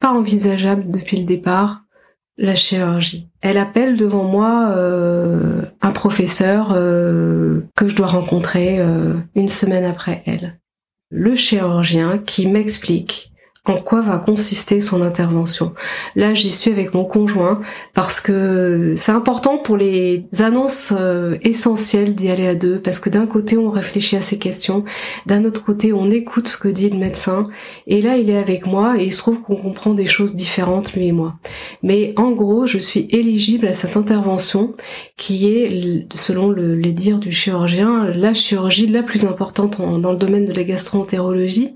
pas 0.00 0.12
envisageable 0.12 0.90
depuis 0.90 1.18
le 1.18 1.26
départ, 1.26 1.82
la 2.38 2.54
chirurgie. 2.54 3.28
Elle 3.42 3.58
appelle 3.58 3.98
devant 3.98 4.24
moi 4.24 4.70
euh, 4.70 5.60
un 5.82 5.90
professeur 5.90 6.72
euh, 6.74 7.60
que 7.76 7.86
je 7.86 7.96
dois 7.96 8.06
rencontrer 8.06 8.80
une 9.34 9.50
semaine 9.50 9.84
après 9.84 10.22
elle. 10.24 10.58
Le 11.10 11.34
chirurgien 11.34 12.16
qui 12.16 12.46
m'explique 12.46 13.34
en 13.68 13.80
quoi 13.80 14.00
va 14.00 14.18
consister 14.18 14.80
son 14.80 15.02
intervention. 15.02 15.74
Là, 16.16 16.34
j'y 16.34 16.50
suis 16.50 16.70
avec 16.70 16.94
mon 16.94 17.04
conjoint 17.04 17.60
parce 17.94 18.20
que 18.20 18.94
c'est 18.96 19.12
important 19.12 19.58
pour 19.58 19.76
les 19.76 20.24
annonces 20.40 20.92
euh, 20.98 21.36
essentielles 21.42 22.14
d'y 22.14 22.30
aller 22.30 22.46
à 22.46 22.54
deux 22.54 22.80
parce 22.80 22.98
que 22.98 23.10
d'un 23.10 23.26
côté, 23.26 23.56
on 23.56 23.70
réfléchit 23.70 24.16
à 24.16 24.22
ces 24.22 24.38
questions, 24.38 24.84
d'un 25.26 25.44
autre 25.44 25.64
côté, 25.64 25.92
on 25.92 26.10
écoute 26.10 26.48
ce 26.48 26.56
que 26.56 26.68
dit 26.68 26.88
le 26.88 26.98
médecin 26.98 27.48
et 27.86 28.00
là, 28.00 28.16
il 28.16 28.30
est 28.30 28.38
avec 28.38 28.66
moi 28.66 28.98
et 28.98 29.06
il 29.06 29.12
se 29.12 29.18
trouve 29.18 29.40
qu'on 29.42 29.56
comprend 29.56 29.94
des 29.94 30.06
choses 30.06 30.34
différentes, 30.34 30.92
lui 30.94 31.08
et 31.08 31.12
moi. 31.12 31.34
Mais 31.82 32.14
en 32.16 32.30
gros, 32.32 32.66
je 32.66 32.78
suis 32.78 33.06
éligible 33.10 33.66
à 33.66 33.74
cette 33.74 33.96
intervention 33.96 34.74
qui 35.16 35.46
est, 35.52 36.06
selon 36.14 36.50
les 36.50 36.92
dires 36.92 37.18
du 37.18 37.32
chirurgien, 37.32 38.06
la 38.14 38.34
chirurgie 38.34 38.86
la 38.86 39.02
plus 39.02 39.24
importante 39.24 39.78
dans 39.78 40.12
le 40.12 40.18
domaine 40.18 40.44
de 40.44 40.52
la 40.52 40.64
gastroentérologie 40.64 41.74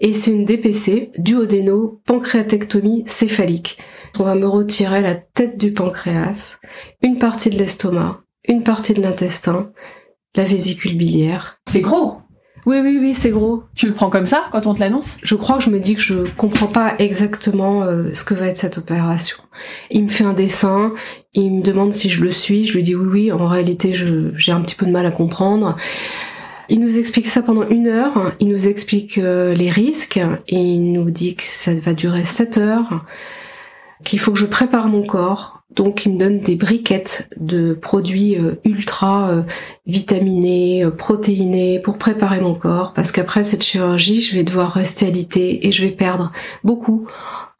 et 0.00 0.12
c'est 0.12 0.32
une 0.32 0.44
DPC 0.44 1.10
duodéno-pancréatectomie 1.22 3.04
céphalique. 3.06 3.78
On 4.18 4.24
va 4.24 4.34
me 4.34 4.46
retirer 4.46 5.00
la 5.00 5.14
tête 5.14 5.56
du 5.56 5.72
pancréas, 5.72 6.58
une 7.02 7.18
partie 7.18 7.50
de 7.50 7.58
l'estomac, 7.58 8.20
une 8.46 8.62
partie 8.62 8.92
de 8.92 9.00
l'intestin, 9.00 9.70
la 10.34 10.44
vésicule 10.44 10.96
biliaire. 10.96 11.58
C'est 11.68 11.80
gros 11.80 12.18
oui, 12.64 12.78
oui, 12.80 12.98
oui, 13.00 13.12
c'est 13.12 13.30
gros. 13.30 13.64
Tu 13.74 13.88
le 13.88 13.92
prends 13.92 14.08
comme 14.08 14.26
ça 14.26 14.44
quand 14.52 14.68
on 14.68 14.74
te 14.74 14.78
l'annonce? 14.78 15.16
Je 15.24 15.34
crois 15.34 15.58
que 15.58 15.64
je 15.64 15.70
me 15.70 15.80
dis 15.80 15.96
que 15.96 16.00
je 16.00 16.28
comprends 16.36 16.68
pas 16.68 16.94
exactement 17.00 17.82
euh, 17.82 18.14
ce 18.14 18.22
que 18.22 18.34
va 18.34 18.46
être 18.46 18.56
cette 18.56 18.78
opération. 18.78 19.38
Il 19.90 20.04
me 20.04 20.08
fait 20.08 20.22
un 20.22 20.32
dessin, 20.32 20.92
il 21.34 21.56
me 21.56 21.62
demande 21.62 21.92
si 21.92 22.08
je 22.08 22.22
le 22.22 22.30
suis, 22.30 22.64
je 22.64 22.74
lui 22.74 22.84
dis 22.84 22.94
oui, 22.94 23.08
oui, 23.10 23.32
en 23.32 23.48
réalité 23.48 23.94
j'ai 23.94 24.52
un 24.52 24.60
petit 24.60 24.76
peu 24.76 24.86
de 24.86 24.92
mal 24.92 25.06
à 25.06 25.10
comprendre. 25.10 25.76
Il 26.72 26.80
nous 26.80 26.96
explique 26.96 27.26
ça 27.26 27.42
pendant 27.42 27.68
une 27.68 27.86
heure, 27.86 28.32
il 28.40 28.48
nous 28.48 28.66
explique 28.66 29.18
euh, 29.18 29.52
les 29.52 29.68
risques, 29.68 30.18
il 30.48 30.92
nous 30.92 31.10
dit 31.10 31.36
que 31.36 31.42
ça 31.42 31.74
va 31.74 31.92
durer 31.92 32.24
sept 32.24 32.56
heures, 32.56 33.04
qu'il 34.04 34.18
faut 34.18 34.32
que 34.32 34.38
je 34.38 34.46
prépare 34.46 34.88
mon 34.88 35.02
corps. 35.02 35.60
Donc 35.74 36.06
il 36.06 36.14
me 36.14 36.18
donne 36.18 36.40
des 36.40 36.54
briquettes 36.54 37.28
de 37.36 37.74
produits 37.74 38.38
euh, 38.38 38.54
ultra 38.64 39.28
euh, 39.28 39.42
vitaminés, 39.86 40.86
protéinés 40.96 41.78
pour 41.78 41.98
préparer 41.98 42.40
mon 42.40 42.54
corps, 42.54 42.94
parce 42.94 43.12
qu'après 43.12 43.44
cette 43.44 43.62
chirurgie, 43.62 44.22
je 44.22 44.34
vais 44.34 44.42
devoir 44.42 44.72
rester 44.72 45.06
alité 45.06 45.66
et 45.66 45.72
je 45.72 45.82
vais 45.82 45.90
perdre 45.90 46.32
beaucoup 46.64 47.06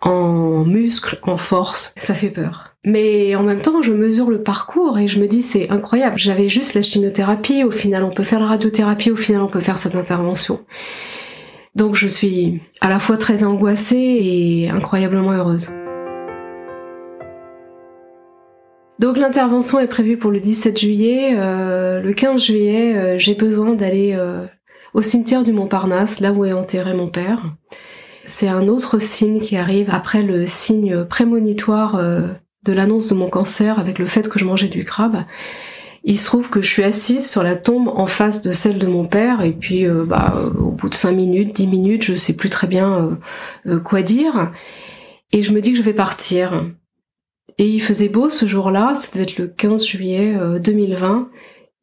en 0.01 0.65
muscles, 0.65 1.19
en 1.25 1.37
force. 1.37 1.95
Ça 1.99 2.15
fait 2.15 2.31
peur. 2.31 2.72
Mais 2.85 3.37
en 3.37 3.45
même 3.45 3.63
temps, 3.63 3.81
je 3.81 3.93
mesure 3.93 4.29
le 4.29 4.43
parcours 4.43 4.99
et 4.99 5.07
je 5.07 5.21
me 5.21 5.29
dis 5.29 5.43
c'est 5.43 5.71
incroyable. 5.71 6.19
J'avais 6.19 6.49
juste 6.49 6.75
la 6.75 6.83
chimiothérapie, 6.83 7.63
au 7.63 7.71
final 7.71 8.03
on 8.03 8.11
peut 8.11 8.25
faire 8.25 8.41
la 8.41 8.47
radiothérapie, 8.47 9.13
au 9.13 9.17
final 9.17 9.43
on 9.43 9.49
peut 9.49 9.61
faire 9.61 9.79
cette 9.79 9.95
intervention. 9.95 10.61
Donc 11.77 11.95
je 11.95 12.09
suis 12.09 12.61
à 12.81 12.89
la 12.89 12.99
fois 12.99 13.17
très 13.17 13.45
angoissée 13.45 14.19
et 14.21 14.69
incroyablement 14.69 15.31
heureuse. 15.31 15.71
Donc 18.99 19.17
l'intervention 19.17 19.79
est 19.79 19.89
prévue 19.89 20.17
pour 20.17 20.31
le 20.31 20.41
17 20.41 20.79
juillet. 20.79 21.35
Euh, 21.37 22.01
le 22.01 22.13
15 22.13 22.43
juillet, 22.43 22.97
euh, 22.97 23.19
j'ai 23.19 23.35
besoin 23.35 23.73
d'aller 23.73 24.15
euh, 24.17 24.45
au 24.93 25.03
cimetière 25.03 25.45
du 25.45 25.53
Montparnasse, 25.53 26.21
là 26.21 26.33
où 26.33 26.45
est 26.45 26.53
enterré 26.53 26.95
mon 26.95 27.09
père. 27.09 27.43
C'est 28.25 28.49
un 28.49 28.69
autre 28.69 28.99
signe 29.01 29.41
qui 29.41 29.57
arrive 29.57 29.89
après 29.91 30.23
le 30.23 30.47
signe 30.47 31.05
prémonitoire 31.05 32.01
de 32.65 32.73
l'annonce 32.73 33.09
de 33.09 33.15
mon 33.15 33.29
cancer 33.29 33.79
avec 33.79 33.99
le 33.99 34.07
fait 34.07 34.29
que 34.29 34.39
je 34.39 34.45
mangeais 34.45 34.69
du 34.69 34.85
crabe. 34.85 35.25
Il 36.05 36.19
se 36.19 36.27
trouve 36.27 36.51
que 36.51 36.61
je 36.61 36.69
suis 36.69 36.83
assise 36.83 37.29
sur 37.29 37.43
la 37.43 37.55
tombe 37.55 37.89
en 37.89 38.07
face 38.07 38.43
de 38.43 38.53
celle 38.53 38.79
de 38.79 38.87
mon 38.87 39.07
père 39.07 39.43
et 39.43 39.53
puis 39.53 39.87
euh, 39.87 40.05
bah, 40.05 40.35
au 40.59 40.73
bout 40.73 40.89
de 40.89 40.95
5 40.95 41.13
minutes, 41.13 41.55
10 41.55 41.67
minutes, 41.69 42.05
je 42.05 42.17
sais 42.17 42.35
plus 42.35 42.51
très 42.51 42.67
bien 42.67 42.95
euh, 42.95 43.15
euh, 43.67 43.81
quoi 43.81 44.03
dire 44.03 44.53
et 45.33 45.43
je 45.43 45.53
me 45.53 45.61
dis 45.61 45.73
que 45.73 45.79
je 45.79 45.83
vais 45.83 45.95
partir. 45.95 46.71
Et 47.59 47.67
il 47.67 47.81
faisait 47.81 48.09
beau 48.09 48.31
ce 48.31 48.47
jour-là, 48.47 48.95
ça 48.95 49.11
devait 49.13 49.25
être 49.25 49.39
le 49.39 49.47
15 49.47 49.85
juillet 49.87 50.37
2020 50.61 51.31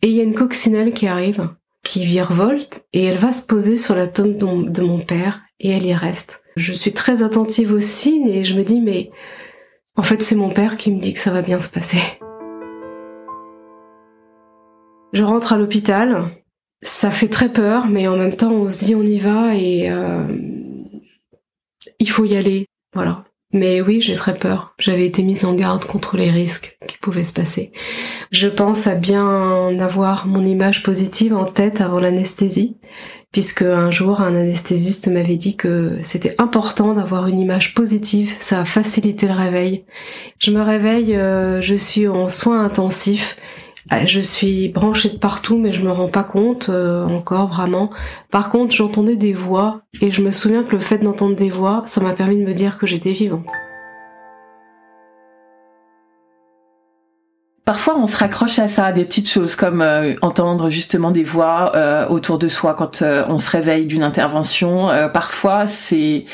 et 0.02 0.10
il 0.10 0.15
y 0.15 0.20
a 0.20 0.24
une 0.24 0.36
coccinelle 0.36 0.94
qui 0.94 1.08
arrive, 1.08 1.50
qui 1.84 2.04
virevolte 2.04 2.86
et 2.94 3.06
elle 3.06 3.18
va 3.18 3.32
se 3.32 3.46
poser 3.46 3.78
sur 3.78 3.96
la 3.96 4.08
tombe 4.08 4.38
de 4.72 4.82
mon 4.82 5.00
père 5.00 5.42
et 5.60 5.70
elle 5.70 5.86
y 5.86 5.94
reste. 5.94 6.42
Je 6.58 6.74
suis 6.74 6.94
très 6.94 7.24
attentive 7.24 7.72
aux 7.72 7.80
signes 7.80 8.30
et 8.30 8.44
je 8.44 8.54
me 8.54 8.63
dis 8.63 8.82
mais 8.82 9.10
en 10.00 10.02
fait, 10.02 10.24
c'est 10.24 10.36
mon 10.36 10.50
père 10.50 10.78
qui 10.78 10.94
me 10.94 11.00
dit 11.00 11.12
que 11.12 11.20
ça 11.20 11.30
va 11.30 11.42
bien 11.42 11.60
se 11.60 11.70
passer. 11.70 12.00
Je 15.12 15.24
rentre 15.24 15.52
à 15.52 15.58
l'hôpital. 15.58 16.24
Ça 16.82 17.12
fait 17.12 17.28
très 17.28 17.52
peur, 17.52 17.88
mais 17.88 18.08
en 18.08 18.16
même 18.16 18.34
temps, 18.34 18.54
on 18.54 18.70
se 18.70 18.86
dit 18.86 18.96
on 18.96 19.04
y 19.04 19.20
va 19.20 19.56
et 19.56 19.92
euh, 19.92 20.26
il 22.00 22.10
faut 22.10 22.24
y 22.24 22.38
aller. 22.38 22.66
Voilà. 22.94 23.26
Mais 23.52 23.82
oui, 23.82 24.00
j'ai 24.00 24.14
très 24.14 24.36
peur. 24.36 24.76
J'avais 24.78 25.08
été 25.08 25.24
mise 25.24 25.44
en 25.44 25.54
garde 25.54 25.86
contre 25.86 26.18
les 26.18 26.30
risques 26.30 26.78
qui 26.88 26.98
pouvaient 26.98 27.24
se 27.24 27.34
passer. 27.34 27.72
Je 28.32 28.48
pense 28.48 28.86
à 28.86 28.94
bien 28.94 29.80
avoir 29.80 30.28
mon 30.28 30.44
image 30.44 30.84
positive 30.84 31.34
en 31.34 31.46
tête 31.46 31.82
avant 31.82 32.00
l'anesthésie 32.00 32.78
puisque 33.32 33.62
un 33.62 33.92
jour 33.92 34.22
un 34.22 34.36
anesthésiste 34.36 35.08
m'avait 35.08 35.36
dit 35.36 35.56
que 35.56 36.00
c'était 36.02 36.36
important 36.42 36.94
d'avoir 36.94 37.28
une 37.28 37.40
image 37.40 37.76
positive, 37.76 38.34
ça 38.40 38.62
a 38.62 38.66
facilité 38.66 39.28
le 39.28 39.34
réveil. 39.34 39.86
Je 40.40 40.52
me 40.52 40.62
réveille, 40.62 41.16
euh, 41.16 41.62
je 41.62 41.76
suis 41.76 42.08
en 42.08 42.28
soins 42.28 42.64
intensifs, 42.64 43.38
je 44.06 44.19
suis 44.19 44.69
branchée 44.69 45.10
de 45.10 45.17
partout 45.17 45.58
mais 45.58 45.73
je 45.73 45.84
me 45.84 45.91
rends 45.91 46.08
pas 46.08 46.23
compte 46.23 46.69
euh, 46.69 47.06
encore 47.06 47.47
vraiment. 47.47 47.89
Par 48.32 48.49
contre 48.49 48.75
j'entendais 48.75 49.15
des 49.15 49.34
voix 49.34 49.82
et 50.02 50.12
je 50.12 50.21
me 50.21 50.32
souviens 50.32 50.63
que 50.63 50.71
le 50.71 50.80
fait 50.80 50.99
d'entendre 50.99 51.36
des 51.36 51.49
voix, 51.49 51.84
ça 51.86 52.02
m'a 52.02 52.13
permis 52.13 52.38
de 52.38 52.45
me 52.45 52.54
dire 52.54 52.78
que 52.78 52.88
j'étais 52.88 53.13
vivante. 53.13 53.47
Parfois, 57.70 58.00
on 58.00 58.08
se 58.08 58.18
raccroche 58.18 58.58
à 58.58 58.68
ça, 58.68 58.92
des 58.92 59.06
petites 59.06 59.30
choses 59.30 59.56
comme 59.56 59.84
euh, 59.84 60.16
entendre 60.24 60.72
justement 60.72 61.12
des 61.12 61.24
voix 61.24 61.74
euh, 61.76 62.08
autour 62.08 62.40
de 62.40 62.48
soi 62.48 62.74
quand 62.74 63.04
euh, 63.04 63.24
on 63.28 63.38
se 63.38 63.48
réveille 63.52 63.86
d'une 63.86 64.02
intervention. 64.02 64.88
parfois, 65.14 65.68
c'est 65.68 66.26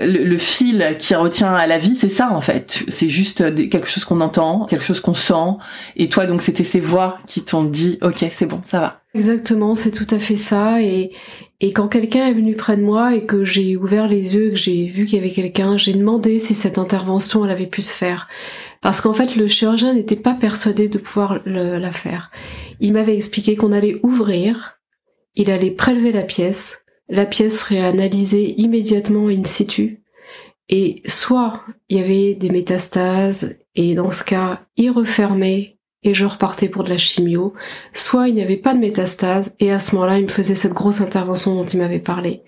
le, 0.00 0.36
fil 0.36 0.96
qui 0.98 1.14
retient 1.14 1.54
à 1.54 1.68
la 1.68 1.78
vie, 1.78 1.94
c'est 1.94 2.08
ça 2.08 2.32
en 2.32 2.40
fait. 2.40 2.82
C'est 2.88 3.08
juste 3.08 3.54
quelque 3.70 3.86
chose 3.86 4.04
qu'on 4.04 4.20
entend, 4.20 4.64
quelque 4.64 4.82
chose 4.82 4.98
qu'on 4.98 5.14
sent. 5.14 5.58
Et 5.96 6.08
toi, 6.08 6.26
donc, 6.26 6.42
c'était 6.42 6.64
ces 6.64 6.80
voix 6.80 7.18
qui 7.28 7.44
t'ont 7.44 7.62
dit, 7.62 8.00
ok, 8.02 8.26
c'est 8.32 8.46
bon, 8.46 8.60
ça 8.64 8.80
va. 8.80 9.00
Exactement, 9.14 9.76
c'est 9.76 9.92
tout 9.92 10.08
à 10.10 10.18
fait 10.18 10.36
ça. 10.36 10.82
Et, 10.82 11.12
et 11.60 11.72
quand 11.72 11.86
quelqu'un 11.86 12.26
est 12.26 12.32
venu 12.32 12.56
près 12.56 12.76
de 12.76 12.82
moi 12.82 13.14
et 13.14 13.26
que 13.26 13.44
j'ai 13.44 13.76
ouvert 13.76 14.08
les 14.08 14.34
yeux, 14.34 14.50
que 14.50 14.56
j'ai 14.56 14.86
vu 14.86 15.04
qu'il 15.04 15.18
y 15.18 15.20
avait 15.20 15.30
quelqu'un, 15.30 15.76
j'ai 15.76 15.92
demandé 15.92 16.40
si 16.40 16.54
cette 16.54 16.78
intervention 16.78 17.44
elle 17.44 17.52
avait 17.52 17.66
pu 17.66 17.80
se 17.80 17.92
faire. 17.92 18.26
Parce 18.80 19.00
qu'en 19.00 19.12
fait, 19.12 19.36
le 19.36 19.46
chirurgien 19.46 19.94
n'était 19.94 20.16
pas 20.16 20.34
persuadé 20.34 20.88
de 20.88 20.98
pouvoir 20.98 21.40
la 21.44 21.92
faire. 21.92 22.30
Il 22.80 22.92
m'avait 22.92 23.16
expliqué 23.16 23.56
qu'on 23.56 23.72
allait 23.72 24.00
ouvrir, 24.02 24.80
il 25.34 25.50
allait 25.50 25.70
prélever 25.70 26.12
la 26.12 26.22
pièce, 26.22 26.84
la 27.08 27.26
pièce 27.26 27.60
serait 27.60 27.80
analysée 27.80 28.54
immédiatement 28.58 29.28
in 29.28 29.44
situ, 29.44 30.02
et 30.68 31.02
soit 31.04 31.62
il 31.88 31.98
y 31.98 32.00
avait 32.00 32.34
des 32.34 32.50
métastases, 32.50 33.56
et 33.74 33.94
dans 33.94 34.10
ce 34.10 34.24
cas, 34.24 34.62
il 34.76 34.90
refermait 34.90 35.78
et 36.02 36.14
je 36.14 36.24
repartais 36.24 36.68
pour 36.68 36.84
de 36.84 36.88
la 36.88 36.96
chimio, 36.96 37.52
soit 37.92 38.28
il 38.28 38.34
n'y 38.34 38.42
avait 38.42 38.56
pas 38.56 38.72
de 38.72 38.78
métastases, 38.78 39.54
et 39.60 39.70
à 39.70 39.78
ce 39.78 39.94
moment-là, 39.94 40.18
il 40.18 40.24
me 40.24 40.30
faisait 40.30 40.54
cette 40.54 40.72
grosse 40.72 41.02
intervention 41.02 41.54
dont 41.54 41.66
il 41.66 41.78
m'avait 41.78 41.98
parlé. 41.98 42.42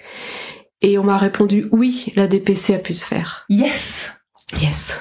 Et 0.80 0.96
on 0.98 1.04
m'a 1.04 1.18
répondu 1.18 1.68
oui, 1.70 2.12
la 2.16 2.26
DPC 2.26 2.74
a 2.74 2.78
pu 2.78 2.94
se 2.94 3.04
faire. 3.04 3.44
Yes 3.50 4.12
Yes 4.60 4.98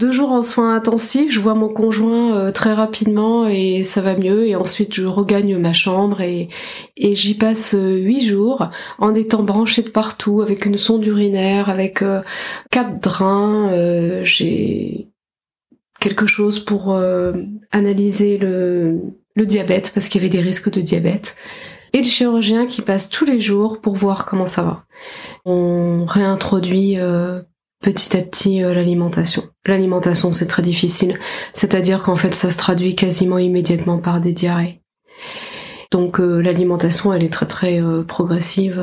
deux 0.00 0.12
jours 0.12 0.32
en 0.32 0.42
soins 0.42 0.74
intensifs, 0.74 1.30
je 1.30 1.40
vois 1.40 1.54
mon 1.54 1.68
conjoint 1.68 2.34
euh, 2.34 2.52
très 2.52 2.72
rapidement 2.72 3.46
et 3.46 3.84
ça 3.84 4.00
va 4.00 4.16
mieux 4.16 4.46
et 4.48 4.56
ensuite 4.56 4.94
je 4.94 5.04
regagne 5.04 5.58
ma 5.58 5.74
chambre 5.74 6.22
et, 6.22 6.48
et 6.96 7.14
j'y 7.14 7.34
passe 7.34 7.74
euh, 7.74 7.98
huit 7.98 8.22
jours 8.22 8.70
en 8.98 9.14
étant 9.14 9.42
branchée 9.42 9.82
de 9.82 9.90
partout 9.90 10.40
avec 10.40 10.64
une 10.64 10.78
sonde 10.78 11.04
urinaire, 11.04 11.68
avec 11.68 12.00
euh, 12.00 12.22
quatre 12.70 12.98
drains, 12.98 13.70
j'ai 14.24 15.08
quelque 16.00 16.26
chose 16.26 16.60
pour 16.60 16.98
analyser 17.70 18.38
le, 18.38 19.00
le 19.34 19.46
diabète 19.46 19.92
parce 19.92 20.08
qu'il 20.08 20.22
y 20.22 20.24
avait 20.24 20.34
des 20.34 20.40
risques 20.40 20.70
de 20.70 20.80
diabète 20.80 21.36
et 21.92 21.98
le 21.98 22.04
chirurgien 22.04 22.66
qui 22.66 22.80
passe 22.80 23.10
tous 23.10 23.26
les 23.26 23.38
jours 23.38 23.82
pour 23.82 23.96
voir 23.96 24.24
comment 24.24 24.46
ça 24.46 24.62
va. 24.62 24.84
On 25.44 26.06
réintroduit 26.06 26.96
petit 27.80 28.16
à 28.16 28.20
petit 28.20 28.62
euh, 28.62 28.74
l'alimentation. 28.74 29.44
L'alimentation, 29.66 30.32
c'est 30.32 30.46
très 30.46 30.62
difficile, 30.62 31.18
c'est-à-dire 31.52 32.02
qu'en 32.02 32.16
fait, 32.16 32.34
ça 32.34 32.50
se 32.50 32.58
traduit 32.58 32.94
quasiment 32.94 33.38
immédiatement 33.38 33.98
par 33.98 34.20
des 34.20 34.32
diarrhées. 34.32 34.80
Donc 35.90 36.20
euh, 36.20 36.40
l'alimentation, 36.40 37.12
elle 37.12 37.24
est 37.24 37.32
très 37.32 37.46
très 37.46 37.82
euh, 37.82 38.02
progressive. 38.02 38.80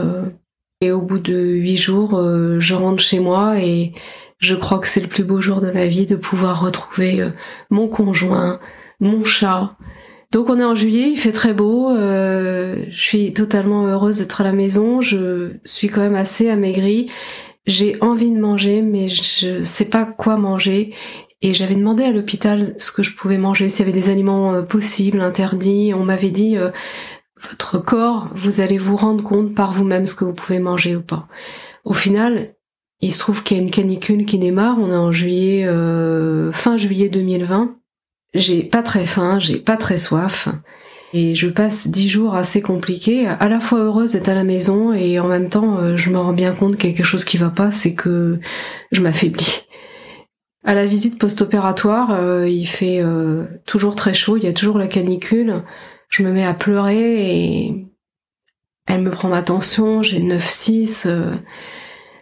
et 0.82 0.92
au 0.92 1.02
bout 1.02 1.20
de 1.20 1.36
huit 1.36 1.78
jours, 1.78 2.22
je 2.60 2.74
rentre 2.76 3.02
chez 3.02 3.20
moi 3.20 3.60
et 3.60 3.94
je 4.40 4.56
crois 4.56 4.80
que 4.80 4.88
c'est 4.88 5.02
le 5.02 5.08
plus 5.08 5.24
beau 5.24 5.42
jour 5.42 5.62
de 5.62 5.72
ma 5.72 5.88
vie 5.88 6.06
de 6.06 6.16
pouvoir 6.16 6.62
retrouver 6.62 7.28
mon 7.72 7.88
conjoint, 7.88 8.60
mon 9.00 9.24
chat, 9.24 9.76
Donc 10.32 10.50
on 10.50 10.60
est 10.60 10.64
en 10.64 10.76
juillet, 10.76 11.10
il 11.12 11.18
fait 11.18 11.32
très 11.32 11.54
beau, 11.54 11.90
euh, 11.90 12.84
je 12.90 13.00
suis 13.00 13.34
totalement 13.34 13.86
heureuse 13.86 14.20
d'être 14.20 14.42
à 14.42 14.44
la 14.44 14.54
maison, 14.54 15.02
je 15.02 15.52
suis 15.64 15.88
quand 15.88 16.02
même 16.02 16.16
assez 16.16 16.50
amaigrie, 16.50 17.10
j'ai 17.68 18.02
envie 18.02 18.32
de 18.32 18.40
manger 18.40 18.82
mais 18.82 19.10
je 19.10 19.64
sais 19.64 19.90
pas 19.90 20.06
quoi 20.06 20.38
manger 20.38 20.94
et 21.42 21.54
j'avais 21.54 21.76
demandé 21.76 22.04
à 22.04 22.12
l'hôpital 22.12 22.74
ce 22.80 22.92
que 22.92 23.04
je 23.04 23.14
pouvais 23.14 23.38
manger, 23.38 23.70
s'il 23.70 23.86
y 23.86 23.90
avait 23.90 24.00
des 24.00 24.10
aliments 24.10 24.54
euh, 24.54 24.62
possibles, 24.64 25.22
interdits, 25.22 25.94
on 25.94 26.04
m'avait 26.04 26.32
dit 26.32 26.58
euh, 26.58 26.72
votre 27.48 27.78
corps, 27.78 28.30
vous 28.34 28.62
allez 28.62 28.80
vous 28.80 28.96
rendre 28.96 29.24
compte 29.24 29.54
par 29.54 29.72
vous-même 29.72 30.08
ce 30.08 30.16
que 30.16 30.26
vous 30.26 30.34
pouvez 30.34 30.58
manger 30.58 30.96
ou 30.96 31.02
pas. 31.02 31.28
Au 31.86 31.94
final, 31.94 32.56
il 33.02 33.12
se 33.12 33.20
trouve 33.20 33.44
qu'il 33.44 33.58
y 33.58 33.60
a 33.60 33.64
une 33.64 33.70
canicule 33.70 34.26
qui 34.26 34.40
démarre, 34.40 34.80
on 34.80 34.90
est 34.90 34.96
en 34.96 35.12
juillet, 35.12 35.68
fin 36.54 36.78
juillet 36.78 37.10
2020 37.10 37.78
j'ai 38.34 38.64
pas 38.64 38.84
très 38.84 39.06
faim, 39.06 39.40
j'ai 39.40 39.58
pas 39.58 39.78
très 39.78 39.98
soif. 39.98 40.50
Et 41.20 41.34
je 41.34 41.50
passe 41.50 41.88
dix 41.88 42.10
jours 42.10 42.36
assez 42.36 42.62
compliqués, 42.62 43.26
à 43.26 43.50
la 43.50 43.60
fois 43.60 43.80
heureuse 43.80 44.12
d'être 44.12 44.30
à 44.30 44.36
la 44.36 44.44
maison 44.44 44.94
et 44.94 45.20
en 45.20 45.28
même 45.28 45.50
temps 45.50 45.80
euh, 45.80 45.98
je 45.98 46.12
me 46.12 46.20
rends 46.20 46.32
bien 46.32 46.54
compte 46.54 46.78
quelque 46.78 47.04
chose 47.04 47.26
qui 47.26 47.38
va 47.38 47.50
pas, 47.50 47.72
c'est 47.72 47.96
que 47.96 48.40
je 48.92 49.02
m'affaiblis. 49.02 49.66
À 50.64 50.76
la 50.76 50.86
visite 50.86 51.18
post-opératoire, 51.18 52.12
euh, 52.12 52.48
il 52.48 52.68
fait 52.68 53.02
euh, 53.02 53.46
toujours 53.66 53.96
très 53.96 54.14
chaud, 54.14 54.38
il 54.38 54.44
y 54.44 54.48
a 54.48 54.54
toujours 54.54 54.78
la 54.78 54.86
canicule. 54.86 55.64
Je 56.08 56.22
me 56.22 56.32
mets 56.32 56.46
à 56.46 56.54
pleurer 56.54 57.32
et 57.36 57.88
elle 58.86 59.02
me 59.02 59.10
prend 59.10 59.30
ma 59.30 59.42
tension, 59.42 60.04
j'ai 60.04 60.20
9,6. 60.20 61.10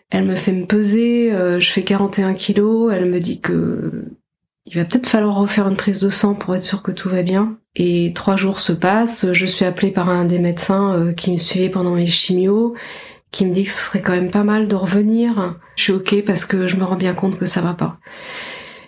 elle 0.10 0.23
me 0.23 0.36
fait 0.36 0.53
me 0.53 0.67
peser, 0.67 1.31
je 1.60 1.69
fais 1.69 1.84
41 1.84 2.34
kilos, 2.34 2.93
elle 2.93 3.12
me 3.12 3.19
dit 3.19 3.41
que 3.41 4.05
il 4.65 4.75
va 4.75 4.86
peut-être 4.86 5.10
falloir 5.10 5.36
refaire 5.36 5.67
une 5.67 5.75
prise 5.75 5.99
de 5.99 6.10
sang 6.10 6.34
pour 6.34 6.55
être 6.55 6.62
sûr 6.62 6.81
que 6.81 6.91
tout 6.91 7.10
va 7.10 7.23
bien. 7.23 7.58
Et 7.75 8.13
trois 8.15 8.38
jours 8.38 8.61
se 8.61 8.71
passent, 8.71 9.33
je 9.33 9.45
suis 9.45 9.65
appelée 9.65 9.91
par 9.91 10.09
un 10.09 10.25
des 10.25 10.39
médecins 10.39 10.93
euh, 10.93 11.13
qui 11.13 11.31
me 11.31 11.38
suivait 11.38 11.69
pendant 11.69 11.95
mes 11.95 12.07
chimios, 12.07 12.73
qui 13.31 13.45
me 13.45 13.53
dit 13.53 13.65
que 13.65 13.71
ce 13.71 13.83
serait 13.83 14.01
quand 14.01 14.13
même 14.13 14.31
pas 14.31 14.45
mal 14.45 14.67
de 14.67 14.75
revenir. 14.75 15.59
Je 15.75 15.83
suis 15.83 15.93
ok 15.93 16.23
parce 16.25 16.45
que 16.45 16.67
je 16.67 16.77
me 16.77 16.85
rends 16.85 16.95
bien 16.95 17.13
compte 17.13 17.38
que 17.38 17.45
ça 17.45 17.61
va 17.61 17.73
pas. 17.73 17.99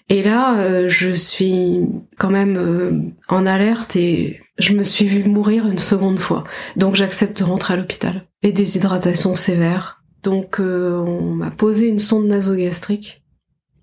Et 0.10 0.23
là, 0.23 0.62
euh, 0.62 0.88
je 0.88 1.10
suis 1.10 1.82
quand 2.17 2.30
même 2.30 2.56
euh, 2.56 2.91
en 3.28 3.45
alerte 3.45 3.97
et 3.97 4.39
je 4.58 4.73
me 4.73 4.84
suis 4.84 5.06
vue 5.06 5.30
mourir 5.30 5.67
une 5.67 5.80
seconde 5.80 6.19
fois. 6.19 6.45
Donc 6.78 6.95
j'accepte 6.95 7.39
de 7.39 7.43
rentrer 7.43 7.73
à 7.73 7.78
l'hôpital. 7.78 8.23
Et 8.41 8.54
déshydratation 8.54 9.36
sévère. 9.36 10.02
Donc 10.23 10.60
on 10.60 11.21
m'a 11.21 11.52
posé 11.52 11.88
une 11.88 12.00
sonde 12.00 12.28
nasogastrique 12.28 13.21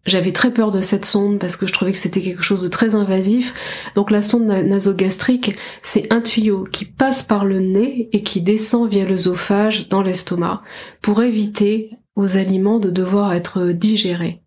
j'avais 0.07 0.33
très 0.33 0.53
peur 0.53 0.71
de 0.71 0.81
cette 0.81 1.05
sonde 1.05 1.39
parce 1.39 1.57
que 1.57 1.67
je 1.67 1.73
trouvais 1.73 1.93
que 1.93 1.99
c'était 1.99 2.21
quelque 2.21 2.43
chose 2.43 2.63
de 2.63 2.69
très 2.69 2.95
invasif. 2.95 3.55
Donc 3.95 4.11
la 4.11 4.23
sonde 4.23 4.47
nasogastrique, 4.47 5.57
c'est 5.83 6.13
un 6.13 6.21
tuyau 6.21 6.65
qui 6.65 6.85
passe 6.85 7.23
par 7.23 7.45
le 7.45 7.61
nez 7.61 8.09
et 8.13 8.23
qui 8.23 8.41
descend 8.41 8.89
via 8.89 9.05
l'œsophage 9.05 9.89
dans 9.89 10.03
l'estomac 10.03 10.63
pour 11.01 11.23
éviter 11.23 11.91
aux 12.17 12.37
aliments 12.37 12.79
de 12.79 12.91
devoir 12.91 13.35
être 13.35 13.73
digérés. 13.73 14.41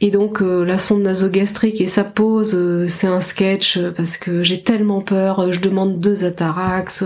Et 0.00 0.10
donc 0.10 0.42
euh, 0.42 0.64
la 0.64 0.76
sonde 0.78 1.02
nasogastrique 1.02 1.80
et 1.80 1.86
sa 1.86 2.04
pose, 2.04 2.54
euh, 2.56 2.88
c'est 2.88 3.06
un 3.06 3.20
sketch 3.20 3.76
euh, 3.76 3.92
parce 3.92 4.16
que 4.16 4.42
j'ai 4.42 4.62
tellement 4.62 5.00
peur, 5.00 5.52
je 5.52 5.60
demande 5.60 6.00
deux 6.00 6.24
atarax, 6.24 7.04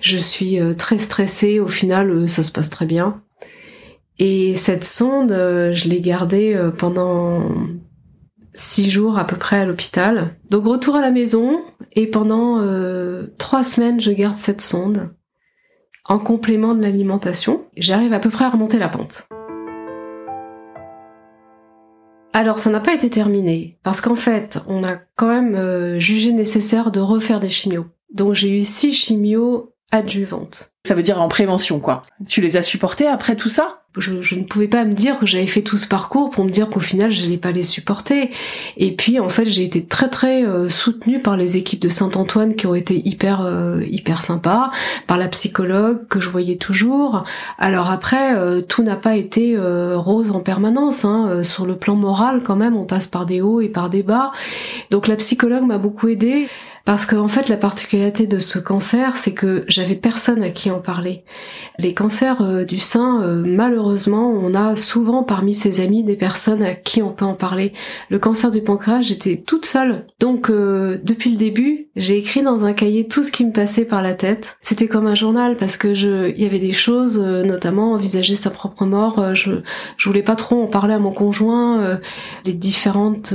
je 0.00 0.16
suis 0.18 0.58
très 0.76 0.98
stressée, 0.98 1.60
au 1.60 1.68
final 1.68 2.28
ça 2.28 2.42
se 2.42 2.52
passe 2.52 2.70
très 2.70 2.86
bien. 2.86 3.22
Et 4.22 4.54
cette 4.54 4.84
sonde, 4.84 5.32
euh, 5.32 5.72
je 5.72 5.88
l'ai 5.88 6.02
gardée 6.02 6.54
euh, 6.54 6.70
pendant 6.70 7.48
six 8.52 8.90
jours 8.90 9.18
à 9.18 9.26
peu 9.26 9.36
près 9.36 9.58
à 9.58 9.64
l'hôpital. 9.64 10.36
Donc 10.50 10.66
retour 10.66 10.94
à 10.94 11.00
la 11.00 11.10
maison 11.10 11.62
et 11.92 12.06
pendant 12.06 12.60
euh, 12.60 13.28
trois 13.38 13.64
semaines, 13.64 13.98
je 13.98 14.12
garde 14.12 14.38
cette 14.38 14.60
sonde 14.60 15.14
en 16.04 16.18
complément 16.18 16.74
de 16.74 16.82
l'alimentation. 16.82 17.64
J'arrive 17.78 18.12
à 18.12 18.20
peu 18.20 18.28
près 18.28 18.44
à 18.44 18.50
remonter 18.50 18.78
la 18.78 18.88
pente. 18.88 19.26
Alors 22.34 22.58
ça 22.58 22.68
n'a 22.68 22.80
pas 22.80 22.92
été 22.92 23.08
terminé 23.08 23.78
parce 23.82 24.02
qu'en 24.02 24.16
fait, 24.16 24.58
on 24.66 24.84
a 24.84 24.98
quand 25.16 25.28
même 25.28 25.98
jugé 25.98 26.32
nécessaire 26.32 26.90
de 26.90 27.00
refaire 27.00 27.40
des 27.40 27.48
chimios. 27.48 27.86
Donc 28.12 28.34
j'ai 28.34 28.58
eu 28.58 28.64
six 28.64 28.92
chimios 28.92 29.72
adjuvantes. 29.90 30.72
Ça 30.86 30.94
veut 30.94 31.02
dire 31.02 31.22
en 31.22 31.28
prévention 31.28 31.80
quoi. 31.80 32.02
Tu 32.28 32.42
les 32.42 32.58
as 32.58 32.62
supportés 32.62 33.06
après 33.06 33.34
tout 33.34 33.48
ça? 33.48 33.79
Je, 33.96 34.36
ne 34.36 34.44
pouvais 34.44 34.68
pas 34.68 34.84
me 34.84 34.92
dire 34.92 35.18
que 35.18 35.26
j'avais 35.26 35.48
fait 35.48 35.62
tout 35.62 35.76
ce 35.76 35.88
parcours 35.88 36.30
pour 36.30 36.44
me 36.44 36.50
dire 36.50 36.70
qu'au 36.70 36.78
final 36.78 37.10
je 37.10 37.22
n'allais 37.22 37.38
pas 37.38 37.50
les 37.50 37.64
supporter. 37.64 38.30
Et 38.76 38.92
puis 38.94 39.18
en 39.18 39.28
fait 39.28 39.46
j'ai 39.46 39.64
été 39.64 39.84
très 39.84 40.08
très 40.08 40.44
euh, 40.44 40.68
soutenue 40.68 41.20
par 41.20 41.36
les 41.36 41.56
équipes 41.56 41.80
de 41.80 41.88
Saint-Antoine 41.88 42.54
qui 42.54 42.68
ont 42.68 42.76
été 42.76 42.96
hyper 43.04 43.40
euh, 43.40 43.82
hyper 43.90 44.22
sympas, 44.22 44.70
par 45.08 45.18
la 45.18 45.26
psychologue 45.26 46.06
que 46.08 46.20
je 46.20 46.28
voyais 46.28 46.56
toujours. 46.56 47.24
Alors 47.58 47.90
après 47.90 48.36
euh, 48.36 48.60
tout 48.62 48.84
n'a 48.84 48.96
pas 48.96 49.16
été 49.16 49.56
rose 49.58 50.30
en 50.30 50.40
permanence. 50.40 51.04
Hein. 51.04 51.42
Sur 51.42 51.66
le 51.66 51.76
plan 51.76 51.96
moral 51.96 52.42
quand 52.44 52.56
même 52.56 52.76
on 52.76 52.84
passe 52.84 53.08
par 53.08 53.26
des 53.26 53.40
hauts 53.40 53.60
et 53.60 53.68
par 53.68 53.90
des 53.90 54.04
bas. 54.04 54.30
Donc 54.90 55.08
la 55.08 55.16
psychologue 55.16 55.64
m'a 55.64 55.78
beaucoup 55.78 56.08
aidée. 56.08 56.48
Parce 56.84 57.06
qu'en 57.06 57.24
en 57.24 57.28
fait, 57.28 57.48
la 57.48 57.56
particularité 57.56 58.26
de 58.26 58.38
ce 58.38 58.58
cancer, 58.58 59.16
c'est 59.16 59.34
que 59.34 59.64
j'avais 59.68 59.94
personne 59.94 60.42
à 60.42 60.50
qui 60.50 60.70
en 60.70 60.80
parler. 60.80 61.24
Les 61.78 61.94
cancers 61.94 62.42
euh, 62.42 62.64
du 62.64 62.78
sein, 62.78 63.22
euh, 63.22 63.42
malheureusement, 63.46 64.30
on 64.30 64.54
a 64.54 64.76
souvent 64.76 65.22
parmi 65.22 65.54
ses 65.54 65.80
amis 65.80 66.02
des 66.04 66.16
personnes 66.16 66.62
à 66.62 66.74
qui 66.74 67.02
on 67.02 67.12
peut 67.12 67.24
en 67.24 67.34
parler. 67.34 67.72
Le 68.08 68.18
cancer 68.18 68.50
du 68.50 68.62
pancréas, 68.62 69.02
j'étais 69.02 69.36
toute 69.36 69.66
seule. 69.66 70.06
Donc, 70.18 70.48
euh, 70.50 70.98
depuis 71.04 71.30
le 71.30 71.36
début, 71.36 71.88
j'ai 71.96 72.16
écrit 72.16 72.42
dans 72.42 72.64
un 72.64 72.72
cahier 72.72 73.06
tout 73.06 73.22
ce 73.22 73.30
qui 73.30 73.44
me 73.44 73.52
passait 73.52 73.84
par 73.84 74.02
la 74.02 74.14
tête. 74.14 74.56
C'était 74.60 74.88
comme 74.88 75.06
un 75.06 75.14
journal 75.14 75.56
parce 75.56 75.76
que 75.76 75.94
je, 75.94 76.30
il 76.30 76.42
y 76.42 76.46
avait 76.46 76.58
des 76.58 76.72
choses, 76.72 77.18
notamment 77.18 77.92
envisager 77.92 78.34
sa 78.34 78.50
propre 78.50 78.86
mort. 78.86 79.34
je, 79.34 79.52
je 79.96 80.08
voulais 80.08 80.22
pas 80.22 80.36
trop 80.36 80.62
en 80.62 80.66
parler 80.66 80.94
à 80.94 80.98
mon 80.98 81.12
conjoint. 81.12 81.98
les 82.44 82.52
différentes 82.52 83.34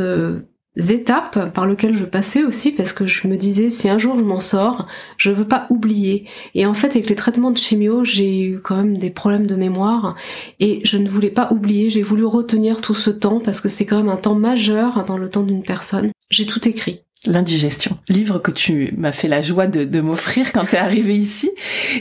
étapes 0.77 1.53
par 1.53 1.67
lesquelles 1.67 1.97
je 1.97 2.05
passais 2.05 2.43
aussi 2.43 2.71
parce 2.71 2.93
que 2.93 3.07
je 3.07 3.27
me 3.27 3.37
disais 3.37 3.69
si 3.69 3.89
un 3.89 3.97
jour 3.97 4.17
je 4.17 4.23
m'en 4.23 4.41
sors, 4.41 4.87
je 5.17 5.31
veux 5.31 5.47
pas 5.47 5.67
oublier. 5.69 6.27
Et 6.53 6.65
en 6.65 6.73
fait 6.73 6.87
avec 6.87 7.09
les 7.09 7.15
traitements 7.15 7.51
de 7.51 7.57
chimio, 7.57 8.03
j'ai 8.03 8.41
eu 8.43 8.59
quand 8.59 8.77
même 8.77 8.97
des 8.97 9.09
problèmes 9.09 9.47
de 9.47 9.55
mémoire 9.55 10.15
et 10.59 10.81
je 10.83 10.97
ne 10.97 11.09
voulais 11.09 11.29
pas 11.29 11.51
oublier, 11.51 11.89
j'ai 11.89 12.03
voulu 12.03 12.25
retenir 12.25 12.81
tout 12.81 12.95
ce 12.95 13.09
temps 13.09 13.39
parce 13.39 13.61
que 13.61 13.69
c'est 13.69 13.85
quand 13.85 13.97
même 13.97 14.09
un 14.09 14.17
temps 14.17 14.35
majeur 14.35 15.05
dans 15.05 15.17
le 15.17 15.29
temps 15.29 15.43
d'une 15.43 15.63
personne. 15.63 16.11
J'ai 16.29 16.45
tout 16.45 16.67
écrit. 16.67 17.01
L'indigestion, 17.27 17.97
livre 18.07 18.37
que 18.37 18.51
tu 18.51 18.93
m'as 18.97 19.11
fait 19.11 19.27
la 19.27 19.41
joie 19.41 19.65
de, 19.65 19.83
de 19.83 20.01
m'offrir 20.01 20.51
quand 20.51 20.65
tu 20.65 20.75
es 20.75 20.77
arrivé 20.77 21.15
ici, 21.15 21.49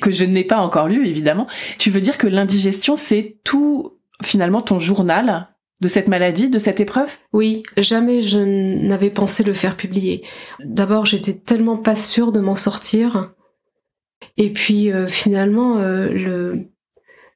que 0.02 0.10
je 0.10 0.24
n'ai 0.24 0.44
pas 0.44 0.58
encore 0.58 0.86
lu 0.86 1.08
évidemment. 1.08 1.46
Tu 1.78 1.90
veux 1.90 2.02
dire 2.02 2.18
que 2.18 2.26
l'indigestion 2.26 2.94
c'est 2.96 3.36
tout 3.42 3.94
finalement 4.22 4.60
ton 4.60 4.78
journal 4.78 5.48
de 5.80 5.88
cette 5.88 6.08
maladie, 6.08 6.48
de 6.48 6.58
cette 6.58 6.80
épreuve? 6.80 7.16
Oui, 7.32 7.62
jamais 7.76 8.22
je 8.22 8.38
n'avais 8.38 9.10
pensé 9.10 9.42
le 9.42 9.54
faire 9.54 9.76
publier. 9.76 10.24
D'abord, 10.64 11.04
j'étais 11.04 11.34
tellement 11.34 11.76
pas 11.76 11.96
sûre 11.96 12.32
de 12.32 12.40
m'en 12.40 12.56
sortir. 12.56 13.32
Et 14.36 14.50
puis 14.50 14.90
euh, 14.90 15.06
finalement, 15.06 15.78
euh, 15.78 16.08
le, 16.08 16.68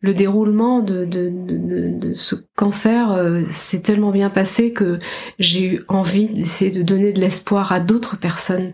le 0.00 0.14
déroulement 0.14 0.80
de, 0.80 1.04
de, 1.04 1.30
de, 1.30 2.14
ce 2.14 2.36
cancer 2.56 3.12
euh, 3.12 3.42
s'est 3.50 3.82
tellement 3.82 4.12
bien 4.12 4.30
passé 4.30 4.72
que 4.72 4.98
j'ai 5.38 5.64
eu 5.66 5.84
envie 5.88 6.28
d'essayer 6.28 6.70
de 6.70 6.82
donner 6.82 7.12
de 7.12 7.20
l'espoir 7.20 7.72
à 7.72 7.80
d'autres 7.80 8.16
personnes 8.16 8.72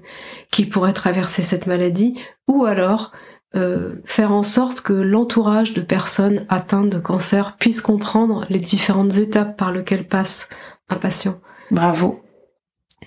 qui 0.50 0.66
pourraient 0.66 0.92
traverser 0.92 1.42
cette 1.42 1.66
maladie, 1.66 2.14
ou 2.46 2.66
alors 2.66 3.12
euh, 3.56 3.94
faire 4.04 4.32
en 4.32 4.42
sorte 4.42 4.80
que 4.80 4.92
l'entourage 4.92 5.74
de 5.74 5.80
personnes 5.80 6.44
atteintes 6.48 6.90
de 6.90 6.98
cancer 6.98 7.56
puisse 7.58 7.80
comprendre 7.80 8.44
les 8.50 8.58
différentes 8.58 9.18
étapes 9.18 9.56
par 9.56 9.72
lesquelles 9.72 10.06
passe 10.06 10.48
un 10.88 10.96
patient. 10.96 11.40
Bravo. 11.70 12.18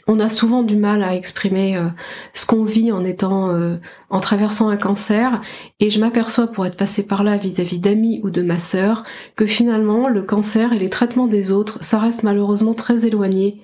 On 0.10 0.22
a 0.22 0.30
souvent 0.30 0.64
du 0.64 0.78
mal 0.78 1.04
à 1.04 1.16
exprimer 1.16 1.76
euh, 1.76 1.88
ce 2.34 2.46
qu'on 2.46 2.64
vit 2.64 2.94
en 2.94 3.04
étant, 3.04 3.50
euh, 3.50 3.76
en 4.10 4.22
traversant 4.22 4.70
un 4.70 4.78
cancer, 4.78 5.42
et 5.82 5.90
je 5.90 6.00
m'aperçois 6.00 6.48
pour 6.48 6.66
être 6.66 6.78
passé 6.78 7.06
par 7.06 7.26
là 7.26 7.36
vis-à-vis 7.36 7.80
d'amis 7.80 8.22
ou 8.24 8.30
de 8.30 8.42
ma 8.42 8.58
sœur 8.58 9.04
que 9.36 9.46
finalement 9.46 10.08
le 10.08 10.24
cancer 10.24 10.72
et 10.72 10.80
les 10.80 10.90
traitements 10.90 11.28
des 11.28 11.52
autres, 11.52 11.84
ça 11.84 12.00
reste 12.00 12.24
malheureusement 12.24 12.74
très 12.74 13.06
éloigné 13.06 13.62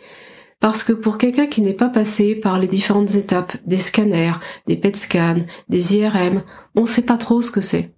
parce 0.63 0.85
que 0.85 0.93
pour 0.93 1.17
quelqu'un 1.17 1.47
qui 1.47 1.59
n'est 1.59 1.73
pas 1.73 1.89
passé 1.89 2.35
par 2.35 2.57
les 2.57 2.67
différentes 2.67 3.15
étapes 3.15 3.57
des 3.65 3.75
scanners, 3.75 4.39
des 4.65 4.77
PET 4.77 4.95
scans, 4.95 5.45
des 5.67 5.97
IRM, 5.97 6.41
on 6.73 6.85
sait 6.85 7.01
pas 7.01 7.17
trop 7.17 7.41
ce 7.41 7.51
que 7.51 7.59
c'est. 7.59 7.93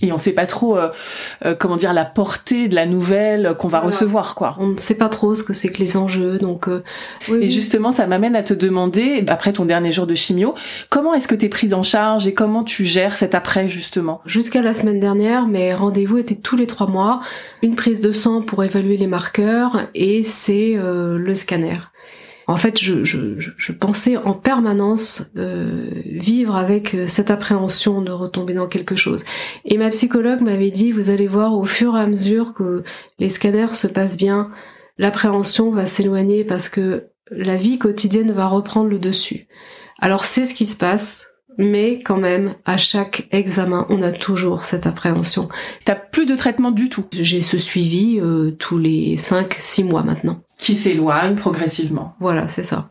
Et 0.00 0.10
on 0.10 0.18
sait 0.18 0.32
pas 0.32 0.46
trop, 0.46 0.76
euh, 0.76 0.88
euh, 1.44 1.54
comment 1.54 1.76
dire, 1.76 1.92
la 1.92 2.06
portée 2.06 2.66
de 2.66 2.74
la 2.74 2.86
nouvelle 2.86 3.54
qu'on 3.58 3.68
va 3.68 3.78
recevoir, 3.80 4.34
quoi. 4.34 4.56
On 4.58 4.68
ne 4.68 4.76
sait 4.78 4.96
pas 4.96 5.08
trop 5.08 5.34
ce 5.34 5.44
que 5.44 5.52
c'est 5.52 5.68
que 5.68 5.78
les 5.78 5.96
enjeux, 5.96 6.38
donc. 6.38 6.66
Euh, 6.66 6.82
et 7.40 7.48
justement, 7.50 7.92
ça 7.92 8.06
m'amène 8.06 8.34
à 8.34 8.42
te 8.42 8.54
demander, 8.54 9.22
après 9.28 9.52
ton 9.52 9.66
dernier 9.66 9.92
jour 9.92 10.06
de 10.06 10.14
chimio, 10.14 10.54
comment 10.88 11.14
est-ce 11.14 11.28
que 11.28 11.34
tu 11.34 11.44
es 11.44 11.48
prise 11.48 11.74
en 11.74 11.82
charge 11.82 12.26
et 12.26 12.32
comment 12.32 12.64
tu 12.64 12.84
gères 12.86 13.16
cet 13.16 13.34
après, 13.34 13.68
justement? 13.68 14.22
Jusqu'à 14.24 14.62
la 14.62 14.72
semaine 14.72 14.98
dernière, 14.98 15.46
mes 15.46 15.74
rendez-vous 15.74 16.18
étaient 16.18 16.36
tous 16.36 16.56
les 16.56 16.66
trois 16.66 16.88
mois, 16.88 17.20
une 17.62 17.76
prise 17.76 18.00
de 18.00 18.12
sang 18.12 18.40
pour 18.40 18.64
évaluer 18.64 18.96
les 18.96 19.06
marqueurs 19.06 19.82
et 19.94 20.24
c'est 20.24 20.74
le 20.74 21.34
scanner. 21.34 21.76
En 22.46 22.56
fait, 22.56 22.80
je, 22.80 23.04
je, 23.04 23.38
je 23.38 23.72
pensais 23.72 24.16
en 24.16 24.34
permanence 24.34 25.30
euh, 25.36 25.90
vivre 26.06 26.56
avec 26.56 26.96
cette 27.06 27.30
appréhension 27.30 28.02
de 28.02 28.10
retomber 28.10 28.54
dans 28.54 28.66
quelque 28.66 28.96
chose. 28.96 29.24
Et 29.64 29.78
ma 29.78 29.90
psychologue 29.90 30.40
m'avait 30.40 30.70
dit, 30.70 30.92
vous 30.92 31.10
allez 31.10 31.26
voir 31.26 31.54
au 31.54 31.64
fur 31.64 31.96
et 31.96 32.00
à 32.00 32.06
mesure 32.06 32.54
que 32.54 32.82
les 33.18 33.28
scanners 33.28 33.74
se 33.74 33.86
passent 33.86 34.16
bien, 34.16 34.50
l'appréhension 34.98 35.70
va 35.70 35.86
s'éloigner 35.86 36.44
parce 36.44 36.68
que 36.68 37.08
la 37.30 37.56
vie 37.56 37.78
quotidienne 37.78 38.32
va 38.32 38.46
reprendre 38.46 38.88
le 38.88 38.98
dessus. 38.98 39.46
Alors 40.00 40.24
c'est 40.24 40.44
ce 40.44 40.54
qui 40.54 40.66
se 40.66 40.76
passe, 40.76 41.28
mais 41.58 42.02
quand 42.02 42.16
même, 42.16 42.54
à 42.64 42.76
chaque 42.76 43.28
examen, 43.30 43.86
on 43.88 44.02
a 44.02 44.12
toujours 44.12 44.64
cette 44.64 44.86
appréhension. 44.86 45.48
T'as 45.84 45.94
plus 45.94 46.26
de 46.26 46.36
traitement 46.36 46.70
du 46.70 46.88
tout 46.88 47.04
J'ai 47.12 47.42
ce 47.42 47.58
suivi 47.58 48.18
euh, 48.20 48.52
tous 48.52 48.78
les 48.78 49.16
5-6 49.16 49.84
mois 49.84 50.02
maintenant. 50.02 50.42
Qui 50.62 50.76
s'éloigne 50.76 51.34
progressivement. 51.34 52.14
Voilà, 52.20 52.46
c'est 52.46 52.62
ça. 52.62 52.88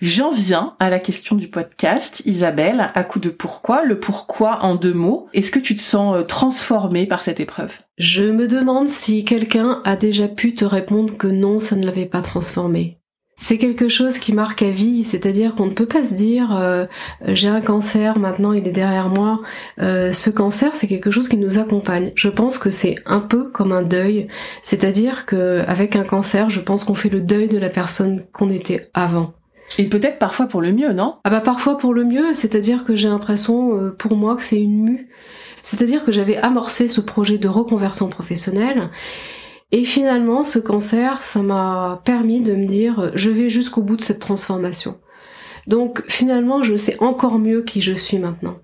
J'en 0.00 0.30
viens 0.30 0.76
à 0.78 0.88
la 0.88 1.00
question 1.00 1.34
du 1.34 1.48
podcast, 1.48 2.22
Isabelle, 2.26 2.92
à 2.94 3.02
coup 3.02 3.18
de 3.18 3.28
pourquoi, 3.28 3.84
le 3.84 3.98
pourquoi 3.98 4.60
en 4.62 4.76
deux 4.76 4.94
mots. 4.94 5.28
Est-ce 5.34 5.50
que 5.50 5.58
tu 5.58 5.74
te 5.74 5.80
sens 5.80 6.14
euh, 6.14 6.22
transformée 6.22 7.06
par 7.06 7.24
cette 7.24 7.40
épreuve? 7.40 7.76
Je 7.98 8.22
me 8.22 8.46
demande 8.46 8.88
si 8.88 9.24
quelqu'un 9.24 9.82
a 9.84 9.96
déjà 9.96 10.28
pu 10.28 10.54
te 10.54 10.64
répondre 10.64 11.16
que 11.16 11.26
non, 11.26 11.58
ça 11.58 11.74
ne 11.74 11.84
l'avait 11.84 12.06
pas 12.06 12.22
transformée 12.22 12.97
c'est 13.38 13.58
quelque 13.58 13.88
chose 13.88 14.18
qui 14.18 14.32
marque 14.32 14.62
à 14.62 14.70
vie, 14.70 15.04
c'est-à-dire 15.04 15.54
qu'on 15.54 15.66
ne 15.66 15.74
peut 15.74 15.86
pas 15.86 16.04
se 16.04 16.14
dire 16.14 16.56
euh, 16.56 16.86
j'ai 17.26 17.48
un 17.48 17.60
cancer, 17.60 18.18
maintenant 18.18 18.52
il 18.52 18.66
est 18.66 18.72
derrière 18.72 19.08
moi. 19.08 19.40
Euh, 19.80 20.12
ce 20.12 20.30
cancer, 20.30 20.74
c'est 20.74 20.88
quelque 20.88 21.10
chose 21.10 21.28
qui 21.28 21.36
nous 21.36 21.58
accompagne. 21.58 22.12
Je 22.14 22.28
pense 22.28 22.58
que 22.58 22.70
c'est 22.70 22.96
un 23.06 23.20
peu 23.20 23.48
comme 23.50 23.72
un 23.72 23.82
deuil, 23.82 24.28
c'est-à-dire 24.62 25.24
que 25.26 25.62
avec 25.68 25.96
un 25.96 26.04
cancer, 26.04 26.50
je 26.50 26.60
pense 26.60 26.84
qu'on 26.84 26.94
fait 26.94 27.08
le 27.08 27.20
deuil 27.20 27.48
de 27.48 27.58
la 27.58 27.70
personne 27.70 28.24
qu'on 28.32 28.50
était 28.50 28.90
avant. 28.94 29.34
Et 29.76 29.84
peut-être 29.84 30.18
parfois 30.18 30.46
pour 30.46 30.62
le 30.62 30.72
mieux, 30.72 30.92
non? 30.92 31.16
Ah 31.24 31.30
bah 31.30 31.40
parfois 31.40 31.76
pour 31.76 31.92
le 31.92 32.04
mieux, 32.04 32.32
c'est-à-dire 32.32 32.84
que 32.84 32.96
j'ai 32.96 33.08
l'impression 33.08 33.78
euh, 33.78 33.90
pour 33.90 34.16
moi 34.16 34.36
que 34.36 34.42
c'est 34.42 34.60
une 34.60 34.82
mue. 34.82 35.08
C'est-à-dire 35.62 36.04
que 36.04 36.12
j'avais 36.12 36.38
amorcé 36.38 36.88
ce 36.88 37.00
projet 37.00 37.36
de 37.36 37.48
reconversion 37.48 38.08
professionnelle 38.08 38.88
et 39.70 39.84
finalement, 39.84 40.44
ce 40.44 40.58
cancer, 40.58 41.22
ça 41.22 41.42
m'a 41.42 42.00
permis 42.04 42.40
de 42.40 42.54
me 42.54 42.66
dire, 42.66 43.10
je 43.14 43.30
vais 43.30 43.50
jusqu'au 43.50 43.82
bout 43.82 43.96
de 43.96 44.02
cette 44.02 44.20
transformation. 44.20 44.98
Donc 45.66 46.02
finalement, 46.08 46.62
je 46.62 46.74
sais 46.74 46.96
encore 47.00 47.38
mieux 47.38 47.62
qui 47.62 47.82
je 47.82 47.92
suis 47.92 48.18
maintenant. 48.18 48.58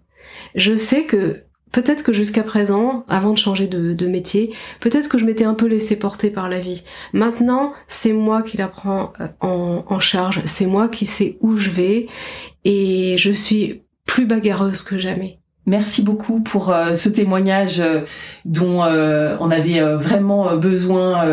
Je 0.54 0.74
sais 0.74 1.04
que 1.04 1.42
peut-être 1.72 2.02
que 2.02 2.14
jusqu'à 2.14 2.42
présent, 2.42 3.04
avant 3.08 3.32
de 3.32 3.38
changer 3.38 3.66
de, 3.66 4.06
métier, 4.06 4.54
peut-être 4.80 5.10
que 5.10 5.18
je 5.18 5.26
m'étais 5.26 5.44
un 5.44 5.54
peu 5.54 5.66
laissé 5.66 5.98
porter 5.98 6.30
par 6.30 6.48
la 6.48 6.60
vie. 6.60 6.84
Maintenant, 7.12 7.74
c'est 7.88 8.14
moi 8.14 8.42
qui 8.42 8.56
la 8.56 8.68
prends 8.68 9.12
euh, 9.20 9.28
en, 9.40 9.84
en 9.86 10.00
charge, 10.00 10.40
c'est 10.46 10.66
moi 10.66 10.88
qui 10.88 11.04
sais 11.04 11.36
où 11.40 11.56
je 11.58 11.68
vais, 11.68 12.06
et 12.64 13.16
je 13.18 13.32
suis 13.32 13.82
plus 14.06 14.24
bagarreuse 14.24 14.82
que 14.82 14.98
jamais. 14.98 15.40
Merci 15.66 16.02
beaucoup 16.02 16.40
pour 16.40 16.70
euh, 16.70 16.94
ce 16.94 17.08
témoignage 17.08 17.80
euh, 17.80 18.02
dont 18.44 18.84
euh, 18.84 19.36
on 19.40 19.50
avait 19.50 19.80
vraiment 19.80 20.56
besoin 20.56 21.24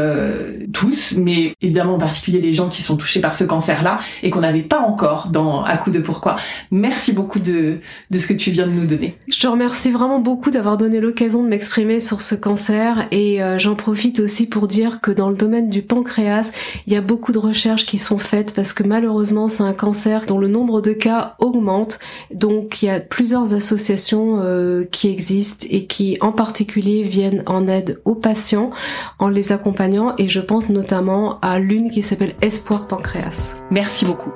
tous, 0.72 1.16
mais 1.18 1.54
évidemment 1.62 1.96
en 1.96 2.00
particulier 2.00 2.42
les 2.42 2.54
gens 2.54 2.70
qui 2.70 2.82
sont 2.82 2.98
touchés 2.98 3.22
par 3.22 3.36
ce 3.36 3.44
cancer-là 3.44 4.00
et 4.24 4.30
qu'on 4.30 4.42
n'avait 4.42 4.62
pas 4.62 4.80
encore 4.80 5.28
dans 5.28 5.64
À 5.64 5.78
coup 5.78 5.92
de 5.92 6.00
pourquoi. 6.00 6.38
Merci 6.72 7.14
beaucoup 7.14 7.40
de, 7.40 7.80
ce 8.12 8.28
que 8.28 8.34
tu 8.34 8.52
viens 8.52 8.68
de 8.68 8.72
nous 8.72 8.86
donner. 8.86 9.16
Je 9.28 9.40
te 9.40 9.48
remercie 9.48 9.92
vraiment 9.92 10.20
beaucoup 10.20 10.52
d'avoir 10.52 10.78
donné 10.78 11.00
l'occasion 11.00 11.44
de 11.44 11.48
m'exprimer 11.48 12.00
sur 12.00 12.22
ce 12.22 12.36
cancer 12.36 13.08
et 13.12 13.40
j'en 13.58 13.76
profite 13.76 14.20
aussi 14.20 14.48
pour 14.48 14.68
dire 14.68 15.02
que 15.02 15.12
dans 15.12 15.30
le 15.30 15.36
domaine 15.36 15.70
du 15.70 15.82
pancréas, 15.82 16.52
il 16.88 16.94
y 16.94 16.96
a 16.96 17.02
beaucoup 17.02 17.32
de 17.32 17.38
recherches 17.38 17.86
qui 17.86 17.98
sont 17.98 18.18
faites 18.18 18.54
parce 18.54 18.74
que 18.74 18.84
malheureusement 18.84 19.48
c'est 19.48 19.64
un 19.64 19.74
cancer 19.74 20.26
dont 20.26 20.38
le 20.38 20.48
nombre 20.48 20.82
de 20.82 20.94
cas 20.94 21.36
augmente, 21.40 22.00
donc 22.34 22.82
il 22.82 22.86
y 22.86 22.90
a 22.90 23.00
plusieurs 23.00 23.54
associations 23.54 24.40
euh, 24.42 24.84
qui 24.84 25.10
existent 25.10 25.66
et 25.70 25.86
qui 25.86 26.18
en 26.22 26.32
particulier 26.32 27.04
viennent 27.04 27.44
en 27.46 27.68
aide 27.68 28.02
aux 28.06 28.16
patients 28.16 28.72
en 29.20 29.30
les 29.30 29.52
accompagnant 29.52 30.16
et 30.18 30.30
je 30.30 30.40
pense 30.62 30.69
notamment 30.69 31.39
à 31.41 31.60
l'une 31.60 31.89
qui 31.89 32.02
s'appelle 32.02 32.36
Espoir 32.41 32.88
Pancréas. 32.88 33.56
Merci 33.71 34.06
beaucoup. 34.06 34.32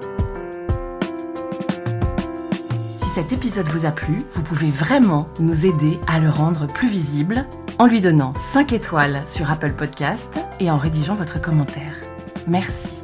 Si 3.02 3.10
cet 3.10 3.32
épisode 3.32 3.68
vous 3.68 3.86
a 3.86 3.92
plu, 3.92 4.24
vous 4.34 4.42
pouvez 4.42 4.70
vraiment 4.70 5.28
nous 5.40 5.66
aider 5.66 6.00
à 6.08 6.20
le 6.20 6.30
rendre 6.30 6.68
plus 6.68 6.88
visible 6.88 7.46
en 7.78 7.86
lui 7.86 8.02
donnant 8.02 8.34
5 8.54 8.74
étoiles 8.74 9.22
sur 9.28 9.52
Apple 9.52 9.74
Podcast 9.74 10.30
et 10.60 10.72
en 10.72 10.78
rédigeant 10.78 11.16
votre 11.16 11.42
commentaire. 11.42 11.94
Merci. 12.48 12.95